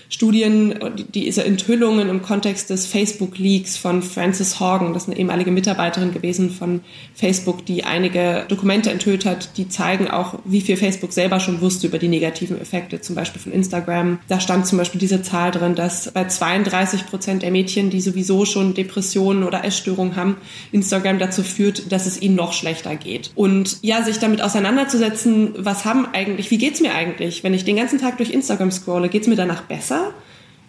Studien, 0.10 0.76
diese 1.14 1.44
Enthüllungen 1.44 2.10
im 2.10 2.22
Kontext 2.22 2.70
des 2.70 2.86
Facebook-Leaks 2.86 3.78
von 3.78 4.04
Frances 4.04 4.60
Horgan, 4.60 4.94
das 4.94 5.04
ist 5.04 5.10
eine 5.10 5.20
ehemalige 5.20 5.52
Mitarbeiterin 5.52 6.14
gewesen 6.14 6.52
von 6.52 6.82
Facebook, 7.14 7.66
die 7.66 7.84
einige 7.84 8.46
Dokumente 8.48 8.92
enthüllt 8.92 9.26
hat, 9.26 9.58
die 9.58 9.70
zeigen 9.70 10.10
auch, 10.10 10.40
wie 10.46 10.62
viel 10.62 10.78
Facebook 10.78 11.14
selber 11.14 11.40
schon 11.40 11.62
wusste 11.62 11.88
über 11.88 11.98
die 11.98 12.08
negativen 12.08 12.60
Effekte, 12.60 13.02
zum 13.02 13.16
Beispiel 13.16 13.42
von 13.42 13.52
Instagram. 13.52 14.20
Da 14.28 14.40
stand 14.40 14.68
zum 14.68 14.78
Beispiel 14.78 15.00
diese 15.00 15.22
Zahl 15.22 15.52
drin, 15.52 15.76
dass 15.76 16.12
bei 16.12 16.26
32 16.26 17.08
Prozent 17.08 17.42
der 17.42 17.52
Mädchen, 17.52 17.90
die 17.90 18.02
sowieso 18.02 18.46
schon 18.46 18.74
Depressionen 18.74 19.44
oder 19.44 19.64
Essstörungen 19.64 20.16
haben, 20.16 20.38
Instagram 20.72 21.20
dazu 21.20 21.44
führt, 21.44 21.92
dass 21.92 22.06
es 22.06 22.22
ihnen 22.22 22.36
noch 22.36 22.54
schlechter 22.54 22.96
geht. 22.96 23.32
Und 23.36 23.78
ja, 23.82 24.04
sich 24.04 24.20
damit 24.20 24.42
auseinanderzusetzen, 24.42 25.54
was 25.58 25.86
haben 25.86 26.08
eigentlich, 26.14 26.52
wie 26.52 26.58
geht's 26.58 26.82
mir 26.82 26.94
eigentlich, 26.94 27.44
wenn 27.44 27.54
ich 27.54 27.66
den 27.66 27.76
ganzen 27.76 28.00
Tag 28.00 28.18
durch 28.18 28.32
Instagram 28.32 28.72
scrolle, 28.72 29.10
geht's 29.10 29.28
mir 29.28 29.36
danach 29.36 29.64
besser? 29.64 29.95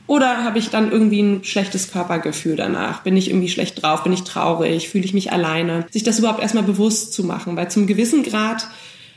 Oder 0.07 0.45
habe 0.45 0.59
ich 0.59 0.71
dann 0.71 0.93
irgendwie 0.93 1.21
ein 1.21 1.45
schlechtes 1.45 1.91
Körpergefühl 1.91 2.55
danach? 2.55 3.03
Bin 3.03 3.17
ich 3.17 3.29
irgendwie 3.29 3.49
schlecht 3.49 3.83
drauf? 3.83 4.05
Bin 4.05 4.13
ich 4.13 4.23
traurig? 4.23 4.89
Fühle 4.89 5.05
ich 5.05 5.15
mich 5.15 5.33
alleine? 5.33 5.87
Sich 5.91 6.05
das 6.05 6.19
überhaupt 6.21 6.41
erstmal 6.41 6.63
bewusst 6.63 7.13
zu 7.13 7.25
machen, 7.25 7.57
weil 7.57 7.71
zum 7.71 7.89
gewissen 7.89 8.23
Grad, 8.23 8.69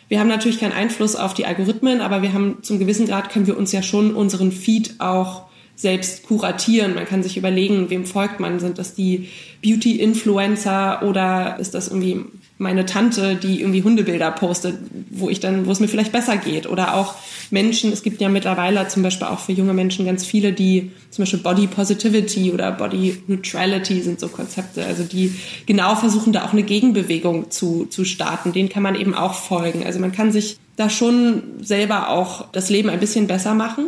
wir 0.08 0.19
haben 0.19 0.28
natürlich 0.28 0.60
keinen 0.60 0.74
Einfluss 0.74 1.15
auf 1.15 1.36
die 1.36 1.45
Algorithmen, 1.45 2.02
aber 2.02 2.24
wir 2.24 2.34
haben 2.34 2.63
zum 2.63 2.80
gewissen 2.80 3.06
Grad 3.06 3.30
können 3.30 3.45
wir 3.45 3.58
uns 3.58 3.72
ja 3.72 3.84
schon 3.84 4.15
unseren 4.15 4.52
Feed 4.52 4.95
auch 4.98 5.43
selbst 5.76 6.24
kuratieren. 6.24 6.95
Man 6.95 7.06
kann 7.06 7.22
sich 7.22 7.38
überlegen, 7.38 7.89
wem 7.91 8.06
folgt 8.06 8.39
man? 8.39 8.60
Sind 8.60 8.80
das 8.80 8.95
die 8.95 9.30
Beauty-Influencer 9.63 11.04
oder 11.04 11.58
ist 11.60 11.76
das 11.76 11.88
irgendwie 11.88 12.26
meine 12.60 12.86
Tante, 12.86 13.36
die 13.36 13.62
irgendwie 13.62 13.84
Hundebilder 13.84 14.32
postet, 14.32 14.78
wo 15.10 15.30
ich 15.30 15.39
dann, 15.39 15.65
wo 15.65 15.72
es 15.72 15.80
mir 15.80 15.88
vielleicht 15.88 16.12
besser 16.12 16.36
geht? 16.36 16.67
Oder 16.67 16.93
auch 16.93 17.15
Menschen, 17.52 17.93
es 17.93 18.04
gibt 18.04 18.19
ja 18.19 18.28
mittlerweile 18.28 18.86
zum 18.89 19.02
Beispiel 19.02 19.28
auch 19.28 19.39
für 19.39 19.54
junge 19.54 19.74
Menschen 19.74 20.06
ganz 20.06 20.26
viele, 20.26 20.52
die 20.52 20.91
zum 21.10 21.24
Beispiel 21.24 21.39
Body 21.39 21.67
Positivity 21.67 22.52
oder 22.52 22.74
Body 22.74 23.24
Neutrality 23.28 24.02
sind 24.02 24.19
so 24.19 24.28
Konzepte, 24.28 24.86
also 24.86 25.04
die 25.04 25.34
genau 25.67 25.95
versuchen, 25.95 26.34
da 26.34 26.43
auch 26.43 26.52
eine 26.52 26.63
Gegenbewegung 26.63 27.50
zu, 27.50 27.86
zu 27.86 28.04
starten. 28.04 28.52
Denen 28.52 28.67
kann 28.67 28.84
man 28.84 28.95
eben 28.95 29.15
auch 29.15 29.36
folgen. 29.36 29.86
Also 29.86 30.00
man 30.00 30.12
kann 30.12 30.34
sich 30.34 30.58
da 30.76 30.89
schon 30.89 31.43
selber 31.62 32.10
auch 32.10 32.52
das 32.52 32.69
Leben 32.69 32.89
ein 32.89 33.00
bisschen 33.00 33.28
besser 33.28 33.54
machen. 33.54 33.88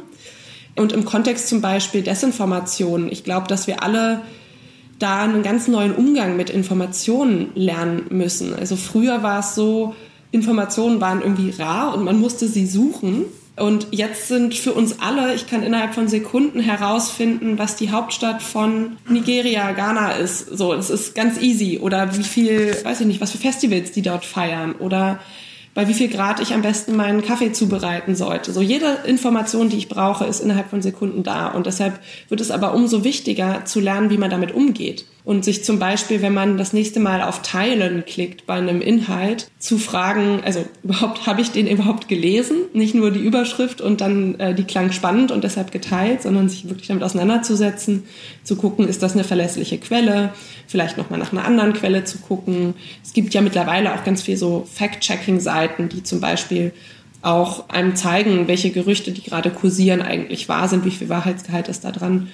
Und 0.78 0.94
im 0.94 1.04
Kontext 1.04 1.50
zum 1.50 1.60
Beispiel 1.60 2.04
Desinformation, 2.04 3.12
ich 3.12 3.26
glaube, 3.26 3.48
dass 3.48 3.68
wir 3.68 3.84
alle 3.84 4.22
da 5.02 5.24
einen 5.24 5.44
ganz 5.44 5.68
neuen 5.68 5.94
Umgang 5.94 6.38
mit 6.38 6.50
Informationen 6.50 7.52
lernen 7.56 8.06
müssen. 8.10 8.54
Also 8.54 8.76
früher 8.76 9.24
war 9.24 9.40
es 9.40 9.56
so, 9.56 9.96
Informationen 10.32 11.02
waren 11.02 11.22
irgendwie 11.22 11.52
rar 11.52 11.94
und 11.96 12.04
man 12.04 12.20
musste 12.20 12.48
sie 12.48 12.66
suchen. 12.66 13.26
Und 13.58 13.88
jetzt 13.92 14.28
sind 14.28 14.56
für 14.56 14.74
uns 14.74 15.00
alle, 15.00 15.36
ich 15.36 15.46
kann 15.46 15.62
innerhalb 15.62 15.94
von 15.94 16.08
Sekunden 16.08 16.62
herausfinden, 16.62 17.60
was 17.60 17.76
die 17.76 17.92
Hauptstadt 17.92 18.42
von 18.42 18.98
Nigeria, 19.10 19.72
Ghana 19.74 20.14
ist. 20.14 20.58
So, 20.58 20.74
das 20.74 20.90
ist 20.90 21.16
ganz 21.16 21.40
easy. 21.40 21.80
Oder 21.80 22.18
wie 22.18 22.24
viel, 22.24 22.76
weiß 22.84 23.02
ich 23.02 23.08
nicht, 23.08 23.22
was 23.22 23.32
für 23.32 23.38
Festivals 23.38 23.92
die 23.92 24.02
dort 24.02 24.26
feiern. 24.26 24.74
Oder 24.80 25.20
bei 25.74 25.88
wie 25.88 25.94
viel 25.94 26.10
Grad 26.10 26.40
ich 26.40 26.54
am 26.54 26.62
besten 26.62 26.96
meinen 26.96 27.22
Kaffee 27.22 27.52
zubereiten 27.52 28.16
sollte. 28.16 28.52
So 28.52 28.62
jede 28.62 29.00
Information, 29.06 29.70
die 29.70 29.78
ich 29.78 29.90
brauche, 29.90 30.26
ist 30.26 30.42
innerhalb 30.42 30.70
von 30.70 30.82
Sekunden 30.82 31.24
da. 31.24 31.48
Und 31.48 31.66
deshalb 31.66 32.00
wird 32.30 32.42
es 32.42 32.52
aber 32.52 32.74
umso 32.74 33.04
wichtiger 33.04 33.64
zu 33.66 33.80
lernen, 33.80 34.10
wie 34.10 34.18
man 34.18 34.30
damit 34.30 34.54
umgeht. 34.54 35.06
Und 35.24 35.46
sich 35.46 35.64
zum 35.64 35.78
Beispiel, 35.78 36.22
wenn 36.22 36.34
man 36.34 36.58
das 36.58 36.74
nächste 36.74 37.00
Mal 37.00 37.22
auf 37.22 37.44
Teilen 37.44 38.06
klickt 38.06 38.48
bei 38.48 38.56
einem 38.56 38.82
Inhalt, 38.82 39.50
zu 39.60 39.78
fragen, 39.78 40.42
also 40.44 40.66
überhaupt, 40.84 41.26
habe 41.28 41.42
ich 41.42 41.52
den 41.52 41.68
überhaupt 41.68 42.08
gelesen? 42.08 42.58
Nicht 42.74 42.96
nur 42.96 43.12
die 43.12 43.20
Überschrift 43.20 43.82
und 43.82 44.02
dann 44.02 44.40
äh, 44.40 44.56
die 44.56 44.64
klang 44.64 44.92
spannend 44.92 45.32
und 45.32 45.44
deshalb 45.44 45.72
geteilt, 45.72 46.24
sondern 46.24 46.50
sich 46.50 46.68
wirklich 46.68 46.88
damit 46.88 47.04
auseinanderzusetzen, 47.04 48.04
zu 48.44 48.56
gucken, 48.56 48.88
ist 48.88 49.04
das 49.04 49.14
eine 49.14 49.24
verlässliche 49.24 49.78
Quelle? 49.78 50.34
Vielleicht 50.68 50.98
nochmal 50.98 51.20
nach 51.20 51.32
einer 51.32 51.46
anderen 51.46 51.74
Quelle 51.74 52.04
zu 52.04 52.18
gucken. 52.18 52.74
Es 53.04 53.14
gibt 53.14 53.34
ja 53.34 53.42
mittlerweile 53.42 53.94
auch 53.94 54.04
ganz 54.04 54.24
viel 54.24 54.38
so 54.38 54.68
Fact-Checking-Seiten, 54.74 55.90
die 55.90 56.02
zum 56.02 56.20
Beispiel 56.20 56.72
auch 57.22 57.70
einem 57.70 57.96
zeigen, 57.96 58.48
welche 58.48 58.72
Gerüchte, 58.72 59.12
die 59.12 59.22
gerade 59.22 59.52
kursieren, 59.52 60.02
eigentlich 60.02 60.50
wahr 60.50 60.68
sind, 60.68 60.86
wie 60.86 60.92
viel 60.92 61.10
Wahrheitsgehalt 61.10 61.68
ist 61.68 61.84
da 61.84 61.92
dran. 61.92 62.30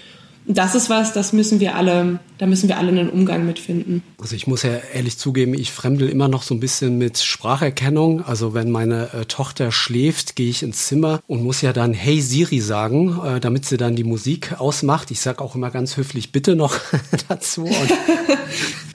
Das 0.49 0.75
ist 0.75 0.89
was, 0.89 1.11
das 1.11 1.33
müssen 1.33 1.59
wir 1.59 1.75
alle, 1.75 2.19
da 2.37 2.45
müssen 2.45 2.69
wir 2.69 2.77
alle 2.77 2.87
einen 2.87 3.09
Umgang 3.09 3.45
mit 3.45 3.59
finden. 3.59 4.01
Also 4.17 4.33
ich 4.33 4.47
muss 4.47 4.63
ja 4.63 4.71
ehrlich 4.93 5.17
zugeben, 5.17 5.53
ich 5.53 5.71
fremdel 5.71 6.07
immer 6.07 6.29
noch 6.29 6.41
so 6.41 6.55
ein 6.55 6.61
bisschen 6.61 6.97
mit 6.97 7.19
Spracherkennung. 7.19 8.23
Also 8.23 8.53
wenn 8.53 8.71
meine 8.71 9.13
äh, 9.13 9.25
Tochter 9.25 9.73
schläft, 9.73 10.37
gehe 10.37 10.49
ich 10.49 10.63
ins 10.63 10.87
Zimmer 10.87 11.19
und 11.27 11.43
muss 11.43 11.61
ja 11.61 11.73
dann 11.73 11.93
Hey 11.93 12.21
Siri 12.21 12.61
sagen, 12.61 13.19
äh, 13.25 13.39
damit 13.41 13.65
sie 13.65 13.75
dann 13.75 13.97
die 13.97 14.05
Musik 14.05 14.59
ausmacht. 14.59 15.11
Ich 15.11 15.19
sage 15.19 15.41
auch 15.41 15.55
immer 15.55 15.69
ganz 15.69 15.97
höflich 15.97 16.31
Bitte 16.31 16.55
noch 16.55 16.79
dazu. 17.27 17.67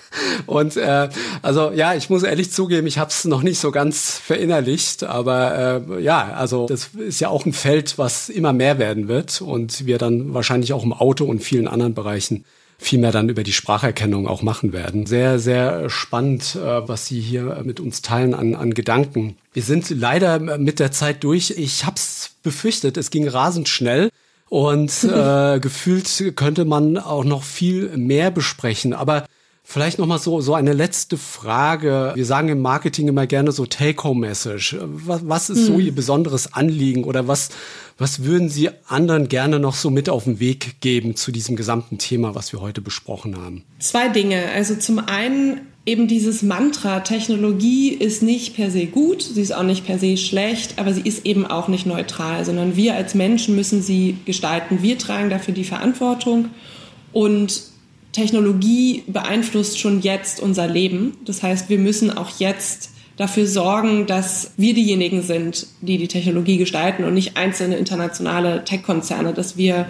Und 0.47 0.77
äh, 0.77 1.09
also 1.43 1.73
ja, 1.73 1.95
ich 1.95 2.11
muss 2.11 2.23
ehrlich 2.23 2.53
zugeben, 2.53 2.87
ich 2.87 2.99
habe 2.99 3.11
es 3.11 3.25
noch 3.25 3.43
nicht 3.43 3.59
so 3.59 3.71
ganz 3.71 4.19
verinnerlicht, 4.19 5.05
aber 5.05 5.85
äh, 5.89 6.03
ja, 6.03 6.33
also 6.35 6.67
das 6.67 6.91
ist 6.97 7.21
ja 7.21 7.29
auch 7.29 7.47
ein 7.47 7.53
Feld, 7.53 7.99
was 7.99 8.29
immer 8.29 8.53
mehr 8.53 8.79
werden 8.79 9.09
wird 9.09 9.41
und 9.41 9.87
wir 9.87 9.99
dann 9.99 10.35
wahrscheinlich 10.35 10.73
auch 10.73 10.85
im 10.85 10.93
Auto 10.93 11.25
und 11.25 11.41
vielen 11.43 11.69
anderen 11.69 11.95
Bereichen 11.95 12.45
viel 12.83 12.99
mehr 12.99 13.13
dann 13.13 13.29
über 13.29 13.43
die 13.43 13.53
Spracherkennung 13.53 14.27
auch 14.27 14.43
machen 14.43 14.73
werden. 14.73 15.07
Sehr, 15.07 15.39
sehr 15.39 15.89
spannend, 15.89 16.57
äh, 16.57 16.89
was 16.89 17.07
Sie 17.07 17.21
hier 17.21 17.63
mit 17.65 17.81
uns 17.81 18.03
teilen 18.03 18.35
an, 18.35 18.55
an 18.55 18.75
Gedanken. 18.75 19.37
Wir 19.53 19.63
sind 19.63 19.89
leider 19.91 20.39
mit 20.59 20.81
der 20.81 20.93
Zeit 20.93 21.23
durch. 21.25 21.55
Ich 21.57 21.85
habe 21.85 21.97
es 21.97 22.31
befürchtet, 22.43 22.97
es 22.97 23.11
ging 23.11 23.29
rasend 23.29 23.69
schnell. 23.69 24.11
Und 24.49 25.05
äh, 25.05 25.61
gefühlt 25.61 26.37
könnte 26.37 26.65
man 26.65 26.99
auch 26.99 27.25
noch 27.25 27.43
viel 27.43 27.97
mehr 27.97 28.31
besprechen. 28.31 28.93
Aber 28.93 29.27
Vielleicht 29.65 29.99
noch 29.99 30.07
mal 30.07 30.19
so 30.19 30.41
so 30.41 30.55
eine 30.55 30.73
letzte 30.73 31.17
Frage. 31.17 32.13
Wir 32.15 32.27
sagen 32.27 32.49
im 32.49 32.61
Marketing 32.61 33.09
immer 33.09 33.27
gerne 33.27 33.53
so 33.53 33.65
Take-home-Message. 33.65 34.77
Was, 34.83 35.29
was 35.29 35.51
ist 35.51 35.67
so 35.67 35.79
Ihr 35.79 35.95
besonderes 35.95 36.53
Anliegen 36.53 37.05
oder 37.05 37.29
was 37.29 37.51
was 37.99 38.25
würden 38.25 38.49
Sie 38.49 38.71
anderen 38.89 39.29
gerne 39.29 39.61
noch 39.61 39.75
so 39.75 39.91
mit 39.91 40.09
auf 40.09 40.25
den 40.25 40.41
Weg 40.41 40.81
geben 40.81 41.15
zu 41.15 41.31
diesem 41.31 41.57
gesamten 41.57 41.99
Thema, 41.99 42.35
was 42.35 42.53
wir 42.53 42.61
heute 42.61 42.81
besprochen 42.81 43.37
haben? 43.37 43.63
Zwei 43.79 44.09
Dinge. 44.09 44.51
Also 44.55 44.75
zum 44.75 44.99
einen 44.99 45.61
eben 45.87 46.09
dieses 46.09 46.43
Mantra, 46.43 47.01
Technologie 47.01 47.91
ist 47.91 48.23
nicht 48.23 48.55
per 48.57 48.71
se 48.71 48.87
gut, 48.87 49.23
sie 49.23 49.41
ist 49.41 49.55
auch 49.55 49.63
nicht 49.63 49.87
per 49.87 49.99
se 49.99 50.17
schlecht, 50.17 50.79
aber 50.79 50.93
sie 50.93 51.03
ist 51.03 51.27
eben 51.27 51.47
auch 51.47 51.69
nicht 51.69 51.87
neutral, 51.87 52.45
sondern 52.45 52.77
wir 52.77 52.95
als 52.95 53.15
Menschen 53.15 53.57
müssen 53.57 53.83
sie 53.83 54.17
gestalten. 54.25 54.83
Wir 54.83 54.99
tragen 54.99 55.31
dafür 55.31 55.55
die 55.55 55.65
Verantwortung 55.65 56.51
und 57.13 57.72
Technologie 58.13 59.03
beeinflusst 59.07 59.79
schon 59.79 60.01
jetzt 60.01 60.41
unser 60.41 60.69
Leben. 60.69 61.17
Das 61.25 61.43
heißt, 61.43 61.69
wir 61.69 61.79
müssen 61.79 62.17
auch 62.17 62.39
jetzt 62.39 62.91
dafür 63.17 63.47
sorgen, 63.47 64.07
dass 64.07 64.53
wir 64.57 64.75
diejenigen 64.75 65.23
sind, 65.23 65.67
die 65.81 65.99
die 65.99 66.09
Technologie 66.09 66.59
gestalten 66.59 67.05
und 67.05 67.15
nicht 67.15 67.37
einzelne 67.37 67.77
internationale 67.77 68.65
Tech-Konzerne, 68.65 69.33
dass 69.33 69.57
wir 69.57 69.87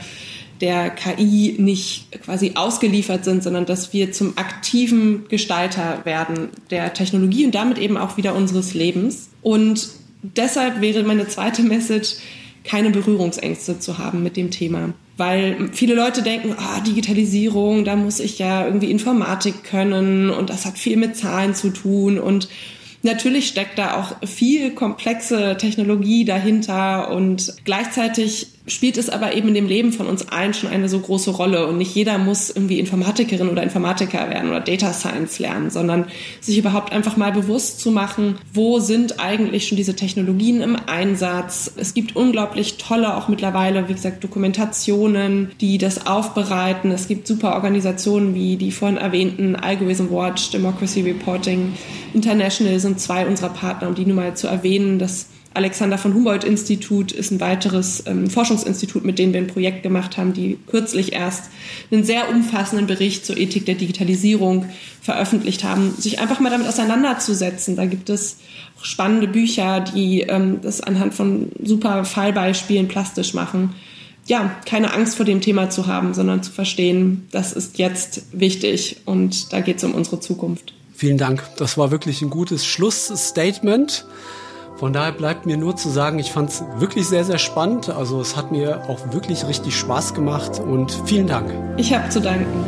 der 0.61 0.91
KI 0.91 1.57
nicht 1.59 2.13
quasi 2.23 2.53
ausgeliefert 2.55 3.25
sind, 3.25 3.43
sondern 3.43 3.67
dass 3.67 3.93
wir 3.93 4.13
zum 4.13 4.39
aktiven 4.39 5.27
Gestalter 5.29 6.01
werden 6.05 6.51
der 6.71 6.95
Technologie 6.95 7.45
und 7.45 7.55
damit 7.55 7.79
eben 7.79 7.97
auch 7.97 8.17
wieder 8.17 8.37
unseres 8.37 8.73
Lebens. 8.73 9.31
Und 9.43 9.89
deshalb 10.23 10.81
wäre 10.81 11.03
meine 11.03 11.27
zweite 11.27 11.63
Message, 11.63 12.15
keine 12.63 12.91
Berührungsängste 12.91 13.81
zu 13.81 13.99
haben 13.99 14.23
mit 14.23 14.37
dem 14.37 14.53
Thema. 14.53 14.95
Weil 15.17 15.71
viele 15.73 15.95
Leute 15.95 16.23
denken, 16.23 16.55
ah, 16.57 16.81
Digitalisierung, 16.81 17.85
da 17.85 17.97
muss 17.97 18.19
ich 18.19 18.39
ja 18.39 18.65
irgendwie 18.65 18.91
Informatik 18.91 19.63
können 19.65 20.31
und 20.31 20.51
das 20.51 20.65
hat 20.65 20.79
viel 20.79 20.97
mit 20.97 21.17
Zahlen 21.17 21.55
zu 21.55 21.71
tun. 21.71 22.19
Und 22.19 22.49
Natürlich 23.05 23.49
steckt 23.49 23.79
da 23.79 23.97
auch 23.97 24.29
viel 24.29 24.71
komplexe 24.71 25.57
Technologie 25.57 26.25
dahinter 26.25 27.11
und 27.11 27.53
gleichzeitig 27.65 28.52
spielt 28.67 28.97
es 28.97 29.11
aber 29.11 29.35
eben 29.35 29.49
in 29.49 29.55
dem 29.55 29.67
Leben 29.67 29.93
von 29.93 30.07
uns 30.07 30.29
allen 30.29 30.55
schon 30.55 30.71
eine 30.71 30.89
so 30.89 31.01
große 31.01 31.33
Rolle 31.33 31.67
und 31.67 31.79
nicht 31.79 31.95
jeder 31.95 32.19
muss 32.19 32.49
irgendwie 32.51 32.79
Informatikerin 32.79 33.49
oder 33.49 33.63
Informatiker 33.63 34.31
werden 34.31 34.51
oder 34.51 34.61
Data 34.61 34.93
Science 34.93 35.41
lernen, 35.41 35.71
sondern 35.71 36.07
sich 36.41 36.59
überhaupt 36.59 36.93
einfach 36.93 37.17
mal 37.17 37.33
bewusst 37.33 37.81
zu 37.81 37.91
machen, 37.91 38.39
wo 38.55 38.79
sind 38.79 39.19
eigentlich 39.19 39.67
schon 39.67 39.77
diese 39.77 39.97
Technologien 39.97 40.61
im 40.61 40.77
Einsatz. 40.87 41.73
Es 41.77 41.93
gibt 41.93 42.15
unglaublich 42.15 42.77
tolle 42.77 43.17
auch 43.17 43.29
mittlerweile, 43.29 43.89
wie 43.89 43.95
gesagt, 43.95 44.23
Dokumentationen, 44.23 45.51
die 45.61 45.79
das 45.79 46.07
aufbereiten. 46.07 46.93
Es 46.93 47.09
gibt 47.09 47.27
super 47.27 47.55
Organisationen 47.55 48.35
wie 48.35 48.57
die 48.57 48.71
vorhin 48.71 48.97
erwähnten 48.97 49.57
Algorithm 49.57 50.11
Watch, 50.11 50.51
Democracy 50.51 51.01
Reporting 51.01 51.73
International 52.15 52.79
sind 52.79 53.01
zwei 53.01 53.27
unserer 53.27 53.49
Partner, 53.49 53.89
um 53.89 53.95
die 53.95 54.05
nur 54.05 54.17
mal 54.17 54.37
zu 54.37 54.47
erwähnen, 54.47 54.99
dass 54.99 55.27
Alexander 55.55 55.99
von 55.99 56.15
Humboldt 56.15 56.45
Institut 56.45 57.13
ist 57.13 57.31
ein 57.31 57.41
weiteres 57.41 58.05
ähm, 58.07 58.29
Forschungsinstitut, 58.29 59.05
mit 59.05 59.19
dem 59.19 59.33
wir 59.33 59.41
ein 59.41 59.47
Projekt 59.47 59.83
gemacht 59.83 60.17
haben, 60.17 60.33
die 60.33 60.59
kürzlich 60.67 61.13
erst 61.13 61.45
einen 61.91 62.05
sehr 62.05 62.31
umfassenden 62.31 62.87
Bericht 62.87 63.27
zur 63.27 63.37
Ethik 63.37 63.67
der 63.67 63.75
Digitalisierung 63.75 64.67
veröffentlicht 65.01 65.65
haben, 65.65 65.95
sich 65.97 66.21
einfach 66.21 66.41
mal 66.41 66.51
damit 66.51 66.69
auseinanderzusetzen. 66.69 67.77
Da 67.77 67.87
gibt 67.87 68.09
es 68.09 68.39
spannende 68.81 69.29
Bücher, 69.29 69.81
die 69.81 70.23
ähm, 70.23 70.61
das 70.63 70.81
anhand 70.81 71.15
von 71.15 71.51
super 71.63 72.05
Fallbeispielen 72.05 72.89
plastisch 72.89 73.35
machen. 73.35 73.75
Ja, 74.27 74.55
keine 74.67 74.93
Angst 74.93 75.17
vor 75.17 75.27
dem 75.27 75.41
Thema 75.41 75.69
zu 75.71 75.87
haben, 75.87 76.15
sondern 76.15 76.43
zu 76.43 76.53
verstehen, 76.53 77.27
das 77.33 77.53
ist 77.53 77.79
jetzt 77.79 78.23
wichtig 78.33 78.99
und 79.05 79.53
da 79.53 79.61
geht 79.61 79.79
es 79.79 79.85
um 79.85 79.95
unsere 79.95 80.21
Zukunft. 80.21 80.73
Vielen 80.95 81.19
Dank. 81.19 81.43
Das 81.57 81.77
war 81.77 81.91
wirklich 81.91 82.23
ein 82.23 82.31
gutes 82.31 82.65
Schlussstatement. 82.65 84.07
Von 84.83 84.93
daher 84.93 85.13
bleibt 85.13 85.47
mir 85.47 85.57
nur 85.57 85.77
zu 85.77 85.91
sagen, 85.91 86.19
ich 86.19 86.33
fand 86.33 86.51
es 86.51 86.65
wirklich 86.79 87.07
sehr, 87.07 87.25
sehr 87.25 87.39
spannend. 87.39 87.89
Also 87.89 88.21
es 88.21 88.37
hat 88.37 88.51
mir 88.51 88.83
auch 88.89 89.13
wirklich 89.13 89.47
richtig 89.47 89.79
Spaß 89.79 90.13
gemacht 90.13 90.59
und 90.59 90.91
vielen 91.07 91.29
Dank. 91.29 91.53
Ich 91.77 91.95
habe 91.95 92.09
zu 92.09 92.21
danken. 92.21 92.65